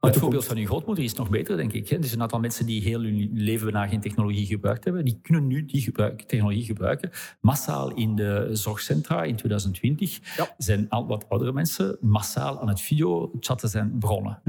[0.00, 1.90] Het voorbeeld van uw grootmoeder is nog beter, denk ik.
[1.90, 5.04] Er is een aantal mensen die heel hun leven bijna geen technologie gebruikt hebben.
[5.04, 7.10] Die kunnen nu die gebruik, technologie gebruiken.
[7.40, 10.18] Massaal in de zorgcentra in 2020
[10.56, 14.42] zijn al wat oudere mensen massaal aan het videochatten zijn begonnen.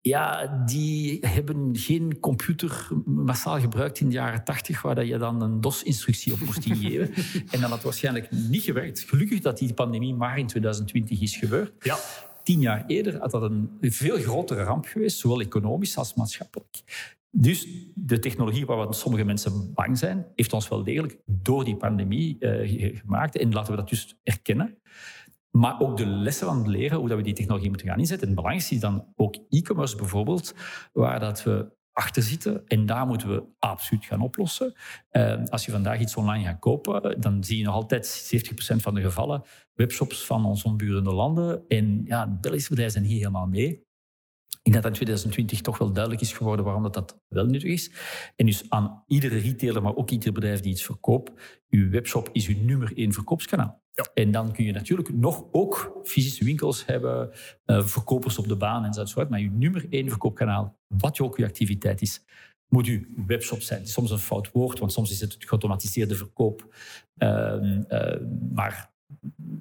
[0.00, 5.60] Ja, die hebben geen computer massaal gebruikt in de jaren tachtig, waar je dan een
[5.60, 7.14] DOS-instructie op moest ingeven.
[7.52, 9.00] en dan had waarschijnlijk niet gewerkt.
[9.00, 11.72] Gelukkig dat die pandemie maar in 2020 is gebeurd.
[11.84, 11.96] Ja
[12.42, 16.82] tien jaar eerder had dat een veel grotere ramp geweest, zowel economisch als maatschappelijk.
[17.30, 22.36] Dus de technologie waar sommige mensen bang zijn, heeft ons wel degelijk door die pandemie
[22.40, 23.36] uh, gemaakt.
[23.36, 24.78] En laten we dat dus erkennen.
[25.50, 28.28] Maar ook de lessen van het leren, hoe dat we die technologie moeten gaan inzetten.
[28.28, 30.54] En het is dan ook e-commerce bijvoorbeeld,
[30.92, 32.66] waar dat we achter zitten.
[32.66, 34.74] En daar moeten we absoluut gaan oplossen.
[35.12, 38.32] Uh, als je vandaag iets online gaat kopen, dan zie je nog altijd
[38.74, 39.42] 70% van de gevallen
[39.74, 41.64] webshops van onze omburende landen.
[41.68, 43.90] En ja, Belgische bedrijven zijn hier helemaal mee.
[44.62, 47.70] Ik denk dat in 2020 toch wel duidelijk is geworden waarom dat, dat wel nuttig
[47.70, 47.90] is.
[48.36, 51.32] En dus aan iedere retailer, maar ook ieder bedrijf die iets verkoopt,
[51.70, 53.82] uw webshop is uw nummer één verkoopskanaal.
[53.92, 54.10] Ja.
[54.14, 57.30] En dan kun je natuurlijk nog ook fysische winkels hebben,
[57.66, 59.26] uh, verkopers op de baan en zo.
[59.28, 62.24] Maar je nummer één verkoopkanaal, wat je ook je activiteit is,
[62.68, 63.86] moet uw webshop zijn.
[63.86, 66.74] Soms een fout woord, want soms is het geautomatiseerde verkoop.
[67.18, 67.54] Uh,
[67.88, 68.16] uh,
[68.52, 68.91] maar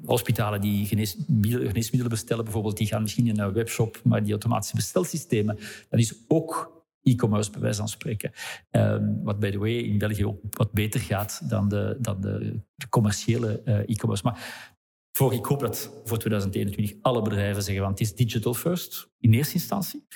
[0.05, 5.57] hospitalen die geneesmiddelen, bestellen, bijvoorbeeld, die gaan misschien in een webshop, maar die automatische bestelsystemen,
[5.89, 8.31] dat is ook e-commerce, bij wijze van spreken.
[8.71, 13.61] Um, wat, by the way, in België ook wat beter gaat dan de, de, commerciële
[13.65, 14.23] uh, e-commerce.
[14.23, 14.69] Maar
[15.11, 19.33] voor, ik hoop dat voor 2021 alle bedrijven zeggen, want het is digital first in
[19.33, 20.07] eerste instantie.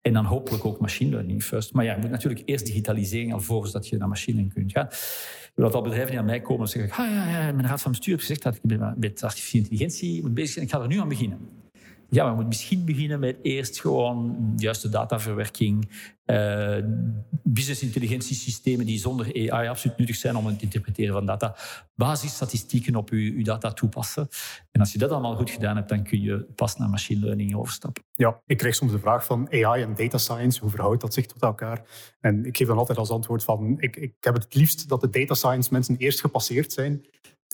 [0.00, 1.72] En dan hopelijk ook machine learning first.
[1.72, 4.72] Maar ja, je moet natuurlijk eerst digitalisering al voor dat je naar machine learning kunt
[4.72, 4.88] gaan.
[5.54, 7.90] Dat al bedrijven die aan mij komen en zeggen, ah, ja, ja, mijn raad van
[7.90, 10.64] bestuur heeft gezegd dat ik met artificiële intelligentie moet bezig zijn.
[10.64, 11.38] Ik ga er nu aan beginnen.
[12.10, 15.90] Ja, we moeten misschien beginnen met eerst gewoon juiste dataverwerking,
[16.26, 16.76] uh,
[17.42, 21.56] business intelligentiesystemen die zonder AI absoluut nuttig zijn om het interpreteren van data,
[21.94, 24.28] basisstatistieken op uw, uw data toepassen.
[24.70, 27.54] En als je dat allemaal goed gedaan hebt, dan kun je pas naar machine learning
[27.54, 28.02] overstappen.
[28.14, 31.26] Ja, ik krijg soms de vraag van AI en data science, hoe verhoudt dat zich
[31.26, 31.82] tot elkaar?
[32.20, 35.10] En ik geef dan altijd als antwoord van, ik, ik heb het liefst dat de
[35.10, 37.04] data science mensen eerst gepasseerd zijn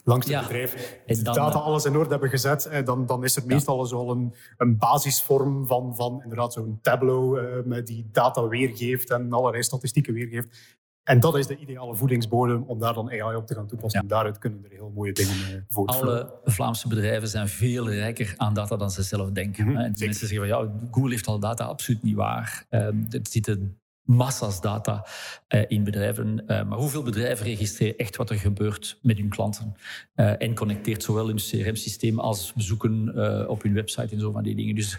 [0.07, 3.47] langs het bedrijf de data eh, alles in orde hebben gezet, dan, dan is er
[3.47, 9.33] meestal zo een, een basisvorm van, van inderdaad zo'n tableau uh, die data weergeeft en
[9.33, 10.77] allerlei statistieken weergeeft.
[11.03, 14.01] En dat is de ideale voedingsbodem om daar dan AI op te gaan toepassen.
[14.01, 16.23] En daaruit kunnen er heel mooie dingen voortvloeien.
[16.23, 19.65] Alle Vlaamse bedrijven zijn veel rijker aan data dan ze zelf denken.
[19.65, 22.67] Mm En mensen zeggen van ja, Google heeft al data, absoluut niet waar.
[22.71, 25.07] Uh, er zitten massa's data
[25.55, 26.43] uh, in bedrijven.
[26.43, 29.77] Uh, maar hoeveel bedrijven registreren echt wat er gebeurt met hun klanten?
[30.17, 34.55] Uh, en connecteert zowel hun CRM-systeem als bezoeken op hun website en zo van die
[34.55, 34.75] dingen.
[34.75, 34.99] Dus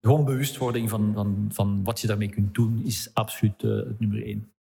[0.00, 4.52] gewoon bewustwording van, van, van wat je daarmee kunt doen is absoluut het nummer één.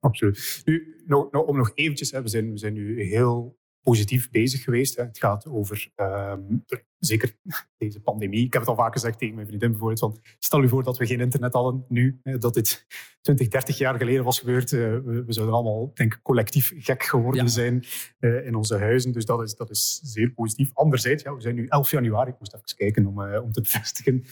[0.00, 0.62] Absoluut.
[0.64, 4.96] Nu, nou, nou, om nog eventjes, we zijn, we zijn nu heel positief bezig geweest.
[4.96, 5.02] Hè.
[5.02, 6.64] Het gaat over, um,
[6.98, 7.36] zeker
[7.76, 8.44] deze pandemie.
[8.44, 10.00] Ik heb het al vaak gezegd tegen mijn vriendin bijvoorbeeld.
[10.00, 12.20] Van, stel u voor dat we geen internet hadden nu.
[12.22, 12.86] Hè, dat dit
[13.20, 14.72] 20, 30 jaar geleden was gebeurd.
[14.72, 17.84] Uh, we, we, zouden allemaal, denk ik, collectief gek geworden zijn
[18.20, 19.12] uh, in onze huizen.
[19.12, 20.70] Dus dat is, dat is zeer positief.
[20.74, 22.30] Anderzijds, ja, we zijn nu 11 januari.
[22.30, 24.24] Ik moest even kijken om, uh, om te bevestigen.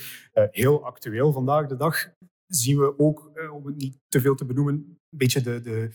[0.50, 2.14] heel actueel vandaag de dag
[2.46, 5.60] zien we ook, om het niet te veel te benoemen, een beetje de...
[5.60, 5.90] de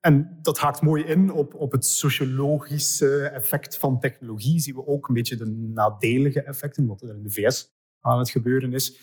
[0.00, 4.60] en dat haakt mooi in op, op het sociologische effect van technologie.
[4.60, 8.30] Zien we ook een beetje de nadelige effecten, wat er in de VS aan het
[8.30, 8.98] gebeuren is.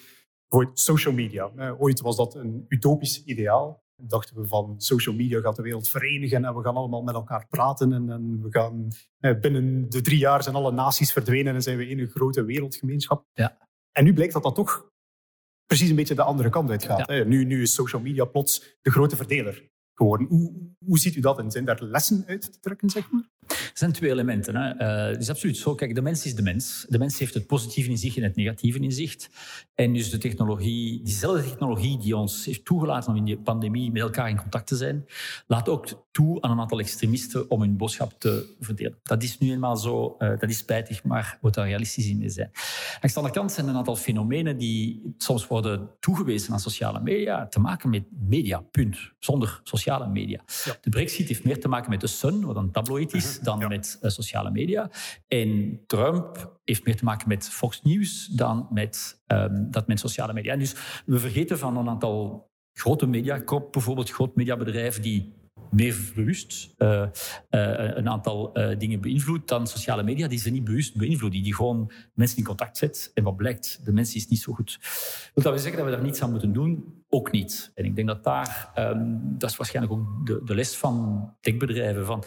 [0.50, 1.52] Voor social media.
[1.78, 3.86] Ooit was dat een utopisch ideaal.
[4.04, 7.48] Dachten we van social media gaat de wereld verenigen en we gaan allemaal met elkaar
[7.48, 7.94] praten.
[7.94, 8.88] En, en we gaan
[9.42, 13.26] binnen de drie jaar zijn alle naties verdwenen en zijn we in een grote wereldgemeenschap.
[13.34, 13.58] Ja.
[13.92, 14.92] En nu blijkt dat dat toch
[15.66, 17.10] precies een beetje de andere kant uitgaat.
[17.10, 17.24] Ja.
[17.24, 19.70] Nu, nu is social media plots de grote verdeler
[20.06, 20.54] Hoe,
[20.86, 23.30] hoe ziet u dat en zijn daar lessen uit te trekken, zeg maar?
[23.48, 24.56] Er zijn twee elementen.
[24.56, 24.74] Hè.
[24.74, 25.76] Uh, het is absoluut zo.
[25.76, 26.86] Kijk, de mens is de mens.
[26.90, 29.16] De mens heeft het positieve in zich en het negatieve in zich.
[29.76, 34.02] En dus de technologie, diezelfde technologie die ons heeft toegelaten om in die pandemie met
[34.02, 35.06] elkaar in contact te zijn,
[35.48, 39.00] laat ook toe aan een aantal extremisten om hun boodschap te verdelen.
[39.04, 40.16] Dat is nu eenmaal zo.
[40.20, 42.50] Uh, dat is spijtig, maar moet daar realistisch in zijn.
[43.02, 47.00] Aan de andere kant zijn er een aantal fenomenen die soms worden toegewezen aan sociale
[47.00, 48.98] media, te maken met media, punt.
[49.20, 50.42] Zonder sociale media.
[50.64, 50.78] Ja.
[50.82, 54.00] De brexit heeft meer te maken met de Sun, wat een tabloid is, dan met
[54.02, 54.90] uh, sociale media.
[55.28, 60.34] En Trump heeft meer te maken met Fox News dan met, um, dat met sociale
[60.34, 60.54] media.
[60.54, 60.76] En dus
[61.06, 65.36] we vergeten van een aantal grote media, bijvoorbeeld groot mediabedrijven die
[65.72, 67.08] meer bewust uh, uh,
[67.96, 71.92] een aantal uh, dingen beïnvloedt dan sociale media die ze niet bewust beïnvloeden, die gewoon
[72.14, 73.12] mensen in contact zet.
[73.14, 74.80] En wat blijkt, de mens is niet zo goed.
[75.34, 76.97] Wil dat we zeggen dat we daar niets aan moeten doen?
[77.10, 77.72] Ook niet.
[77.76, 82.06] En ik denk dat daar, um, dat is waarschijnlijk ook de, de les van techbedrijven,
[82.06, 82.24] van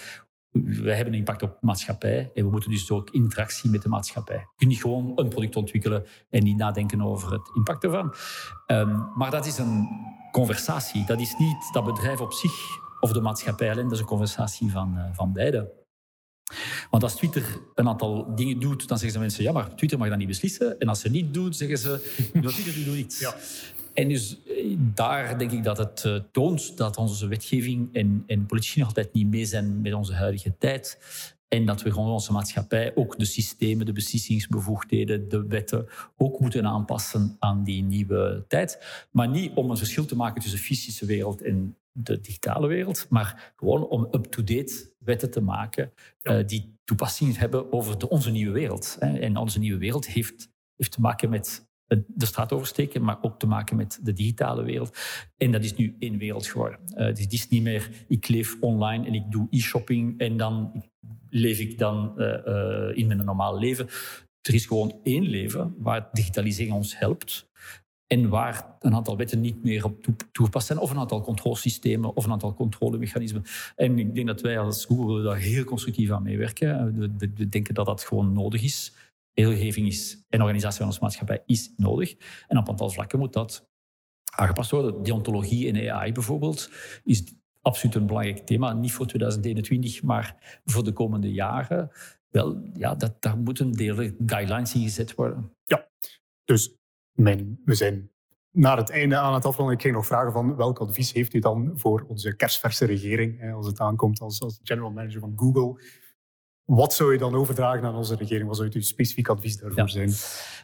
[0.53, 3.89] wij hebben een impact op de maatschappij en we moeten dus ook interactie met de
[3.89, 4.37] maatschappij.
[4.37, 8.15] Je kunt niet gewoon een product ontwikkelen en niet nadenken over het impact ervan.
[8.67, 9.89] Um, maar dat is een
[10.33, 11.07] conversatie.
[11.07, 12.53] Dat is niet dat bedrijf op zich
[13.01, 13.85] of de maatschappij alleen.
[13.85, 15.79] Dat is een conversatie van, uh, van beide.
[16.91, 20.09] Want als Twitter een aantal dingen doet, dan zeggen ze mensen, ja, maar Twitter mag
[20.09, 20.79] dat niet beslissen.
[20.79, 23.21] En als ze niet doet, zeggen ze, Twitter doet iets.
[23.21, 23.35] Ja.
[24.01, 28.47] En dus eh, daar denk ik dat het uh, toont dat onze wetgeving en, en
[28.47, 30.99] politici nog altijd niet mee zijn met onze huidige tijd.
[31.49, 35.87] En dat we gewoon onze maatschappij, ook de systemen, de beslissingsbevoegdheden, de wetten,
[36.17, 39.07] ook moeten aanpassen aan die nieuwe tijd.
[39.11, 43.07] Maar niet om een verschil te maken tussen de fysische wereld en de digitale wereld,
[43.09, 45.93] maar gewoon om up-to-date wetten te maken
[46.23, 48.97] uh, die toepassing hebben over de, onze nieuwe wereld.
[49.01, 51.69] En onze nieuwe wereld heeft, heeft te maken met
[52.07, 54.99] de straat oversteken, maar ook te maken met de digitale wereld.
[55.37, 56.79] En dat is nu één wereld geworden.
[56.89, 60.85] Uh, dus het is niet meer, ik leef online en ik doe e-shopping en dan
[61.29, 63.87] leef ik dan uh, in mijn normaal leven.
[64.43, 67.49] Er is gewoon één leven waar digitalisering ons helpt.
[68.07, 72.25] En waar een aantal wetten niet meer op toegepast zijn, of een aantal controlesystemen, of
[72.25, 73.45] een aantal controlemechanismen.
[73.77, 76.95] En ik denk dat wij als Google daar heel constructief aan meewerken.
[76.99, 78.93] We, we denken dat dat gewoon nodig is
[79.45, 82.11] regelgeving is en organisatie van onze maatschappij is nodig.
[82.49, 83.69] En op een aantal vlakken moet dat
[84.37, 85.03] aangepast worden.
[85.03, 86.71] Deontologie en AI bijvoorbeeld
[87.05, 88.73] is absoluut een belangrijk thema.
[88.73, 91.91] Niet voor 2021, maar voor de komende jaren.
[92.29, 95.57] Wel, ja, dat, daar moeten delen guidelines in gezet worden.
[95.65, 95.89] Ja,
[96.45, 96.77] dus
[97.13, 98.11] mijn, we zijn
[98.53, 99.75] naar het einde aan het afronden.
[99.75, 103.67] Ik ging nog vragen van welk advies heeft u dan voor onze kerstverse regering als
[103.67, 105.83] het aankomt als, als general manager van Google?
[106.65, 108.49] Wat zou je dan overdragen aan onze regering?
[108.49, 110.13] Wat zou uw specifiek advies daarvoor zijn?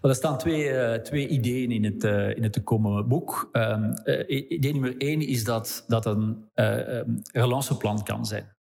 [0.01, 3.49] Wel, er staan twee, uh, twee ideeën in het, uh, in het te komen boek.
[3.53, 8.55] Um, uh, idee nummer één is dat dat een um, relanceplan kan zijn.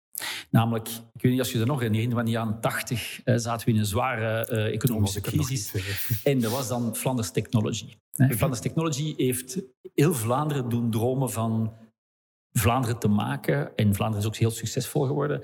[0.51, 3.72] Namelijk, ik weet niet als je er nog herinnert, van de jaren 80 zaten we
[3.72, 5.74] in een zware economische crisis.
[6.24, 7.95] En er was dan Flanders Technology.
[8.30, 9.62] Flanders Technology heeft
[9.95, 11.72] heel Vlaanderen doen dromen van
[12.59, 13.76] Vlaanderen te maken.
[13.76, 15.40] En Vlaanderen is ook heel succesvol geworden.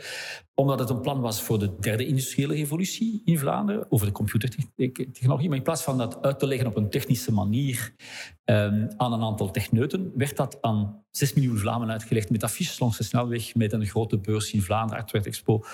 [0.54, 3.86] Omdat het een plan was voor de derde industriële revolutie in Vlaanderen.
[3.88, 5.48] Over de computertechnologie.
[5.48, 7.94] Maar in plaats van dat uit te leggen op een technische manier
[8.44, 12.96] um, aan een aantal techneuten, werd dat aan 6 miljoen Vlamingen uitgelegd met affiches langs
[12.96, 15.64] de snelweg, met een grote beurs in Vlaanderen, Artwerk Expo.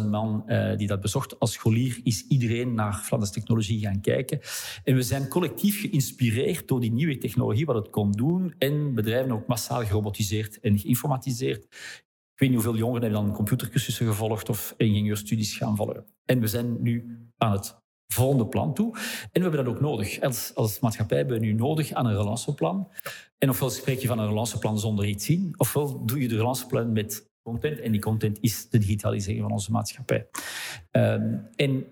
[0.00, 1.38] 200.000 man uh, die dat bezocht.
[1.38, 4.40] Als scholier is iedereen naar Flanders Technologie gaan kijken.
[4.84, 8.54] En we zijn collectief geïnspireerd door die nieuwe technologie, wat het kon doen.
[8.58, 11.64] En bedrijven ook massaal gerobotiseerd en geïnformatiseerd.
[12.32, 16.06] Ik weet niet hoeveel jongeren hebben dan computercursussen gevolgd of ingenieurstudies gaan volgen.
[16.24, 17.80] En we zijn nu aan het
[18.12, 18.94] volgende plan toe.
[18.94, 20.20] En we hebben dat ook nodig.
[20.20, 22.88] Als, als maatschappij hebben we nu nodig aan een relanceplan.
[23.38, 26.92] En ofwel spreek je van een relanceplan zonder iets zien, ofwel doe je de relanceplan
[26.92, 27.80] met content.
[27.80, 30.26] En die content is de digitalisering van onze maatschappij.
[30.90, 31.86] Um, en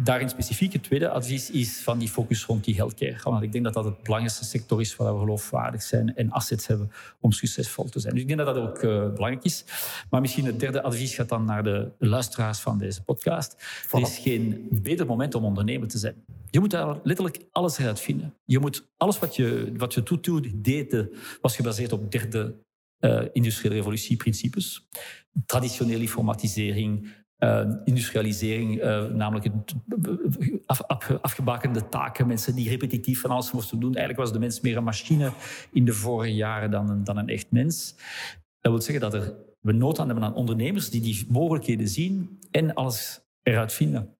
[0.00, 3.20] daarin specifiek het tweede advies is van die focus rond die healthcare.
[3.22, 6.66] Want ik denk dat dat het belangrijkste sector is waar we geloofwaardig zijn en assets
[6.66, 6.90] hebben
[7.20, 8.12] om succesvol te zijn.
[8.12, 9.64] Dus ik denk dat dat ook uh, belangrijk is.
[10.10, 13.56] Maar misschien het derde advies gaat dan naar de luisteraars van deze podcast.
[13.86, 13.90] Voilà.
[13.90, 16.24] Er is geen beter moment om ondernemer te zijn.
[16.50, 18.34] Je moet daar letterlijk alles eruit vinden.
[18.44, 21.04] Je moet alles wat je, wat je toedoet, deed,
[21.40, 22.54] was gebaseerd op derde
[23.00, 24.88] uh, industriële revolutieprincipes.
[25.46, 29.46] Traditionele informatisering, uh, industrialisering, uh, namelijk
[30.66, 33.94] af, af, afgebakende taken, mensen die repetitief van alles moesten doen.
[33.94, 35.32] Eigenlijk was de mens meer een machine
[35.72, 37.94] in de vorige jaren dan een, dan een echt mens.
[38.60, 42.38] Dat wil zeggen dat er, we nood aan hebben aan ondernemers die die mogelijkheden zien
[42.50, 44.15] en alles eruit vinden.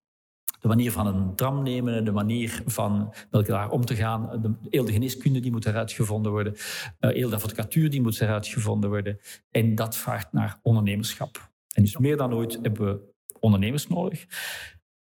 [0.66, 4.40] De manier van een tram nemen, de manier van met elkaar om te gaan.
[4.42, 6.52] De, heel de geneeskunde die moet eruit gevonden worden.
[6.52, 9.18] Uh, heel de advocatuur die moet eruit gevonden worden.
[9.50, 11.50] En dat vraagt naar ondernemerschap.
[11.74, 13.00] En dus meer dan ooit hebben we
[13.40, 14.26] ondernemers nodig.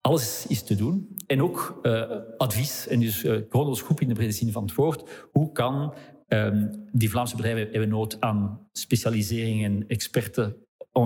[0.01, 1.17] Alles is te doen.
[1.27, 2.87] En ook uh, advies.
[2.87, 5.29] En dus uh, in de brede zin van het woord.
[5.33, 5.95] Hoe kan
[6.29, 10.57] um, die Vlaamse bedrijven hebben nood aan specialisering en experten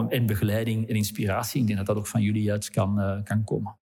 [0.09, 1.61] en begeleiding en inspiratie.
[1.61, 3.79] Ik denk dat dat ook van jullie uit kan, kan komen.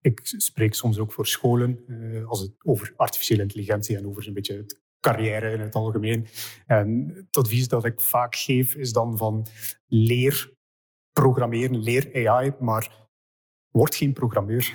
[0.00, 4.34] Ik spreek soms ook voor scholen uh, als het over artificiële intelligentie en over een
[4.34, 6.26] beetje het carrière in het algemeen.
[6.66, 9.46] En het advies dat ik vaak geef is dan van
[9.86, 10.52] leer
[11.12, 13.08] programmeren, leer AI, maar
[13.70, 14.72] word geen programmeur.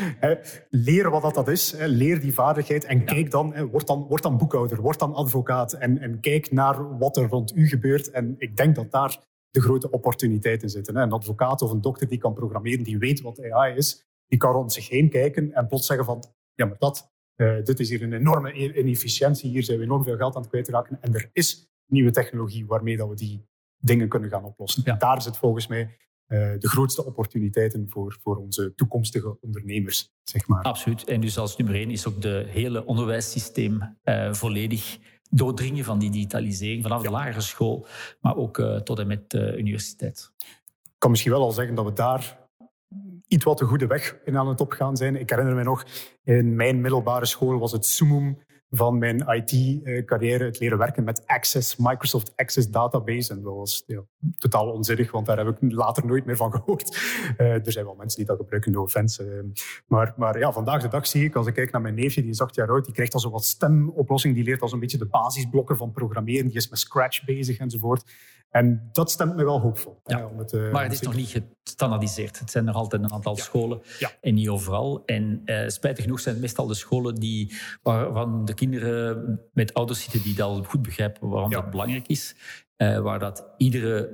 [0.70, 4.80] leer wat dat is, leer die vaardigheid en kijk dan, word dan, word dan boekhouder,
[4.80, 8.10] word dan advocaat en, en kijk naar wat er rond u gebeurt.
[8.10, 9.18] En ik denk dat daar
[9.50, 10.96] de grote opportuniteiten zitten.
[10.96, 14.52] Een advocaat of een dokter die kan programmeren, die weet wat AI is, die kan
[14.52, 16.24] rond zich heen kijken en plots zeggen van,
[16.54, 20.16] ja, maar dat, uh, dit is hier een enorme inefficiëntie, hier zijn we enorm veel
[20.16, 23.46] geld aan het kwijtraken en er is nieuwe technologie waarmee dat we die
[23.78, 24.82] dingen kunnen gaan oplossen.
[24.84, 24.94] Ja.
[24.94, 30.62] Daar zit volgens mij uh, de grootste opportuniteiten voor, voor onze toekomstige ondernemers, zeg maar.
[30.62, 31.04] Absoluut.
[31.04, 34.98] En dus als nummer één is ook de hele onderwijssysteem uh, volledig
[35.30, 37.86] doordringen van die digitalisering vanaf de lagere school,
[38.20, 40.32] maar ook uh, tot en met de universiteit.
[40.82, 42.41] Ik kan misschien wel al zeggen dat we daar
[43.32, 45.16] iets wat de goede weg in aan het opgaan zijn.
[45.16, 45.84] Ik herinner me nog,
[46.24, 48.38] in mijn middelbare school was het summum
[48.74, 53.32] van mijn IT-carrière het leren werken met Access, Microsoft Access Database.
[53.32, 53.84] En dat was
[54.38, 56.98] totaal onzinnig, want daar heb ik later nooit meer van gehoord.
[57.38, 59.24] Uh, er zijn wel mensen die dat gebruiken, no offense.
[59.24, 62.20] Uh, maar, maar ja, vandaag de dag zie ik, als ik kijk naar mijn neefje,
[62.20, 64.80] die is acht jaar oud, die krijgt al zo wat stemoplossing, die leert al zo'n
[64.80, 68.04] beetje de basisblokken van programmeren, die is met Scratch bezig enzovoort.
[68.52, 70.00] En dat stemt me wel hoopvol.
[70.04, 70.26] Ja.
[70.26, 72.38] om het, uh, maar het is nog niet gestandardiseerd.
[72.38, 73.42] Het zijn er altijd een aantal ja.
[73.42, 74.10] scholen ja.
[74.20, 75.02] en niet overal.
[75.06, 80.02] En uh, spijtig genoeg zijn het meestal de scholen die, waarvan de kinderen met ouders
[80.02, 82.34] zitten die dat goed begrijpen waarom dat belangrijk is.
[82.76, 84.08] Uh, waar dat iedere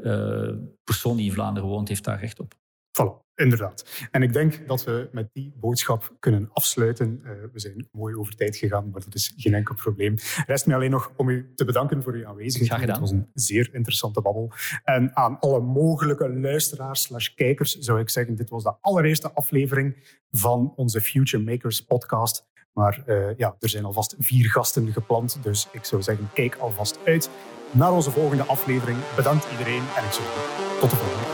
[0.84, 2.54] persoon die in Vlaanderen woont, heeft daar recht op.
[3.02, 3.26] Voilà.
[3.38, 4.08] Inderdaad.
[4.10, 7.20] En ik denk dat we met die boodschap kunnen afsluiten.
[7.22, 10.14] Uh, we zijn mooi over tijd gegaan, maar dat is geen enkel probleem.
[10.46, 12.68] Rest mij alleen nog om u te bedanken voor uw aanwezigheid.
[12.68, 13.00] Graag gedaan.
[13.02, 14.52] Het was een zeer interessante babbel.
[14.84, 20.18] En aan alle mogelijke luisteraars slash kijkers zou ik zeggen, dit was de allereerste aflevering
[20.30, 22.46] van onze Future Makers podcast.
[22.72, 26.98] Maar uh, ja, er zijn alvast vier gasten gepland, dus ik zou zeggen, kijk alvast
[27.04, 27.30] uit
[27.70, 28.98] naar onze volgende aflevering.
[29.16, 30.42] Bedankt iedereen en ik zeggen,
[30.80, 31.27] tot de volgende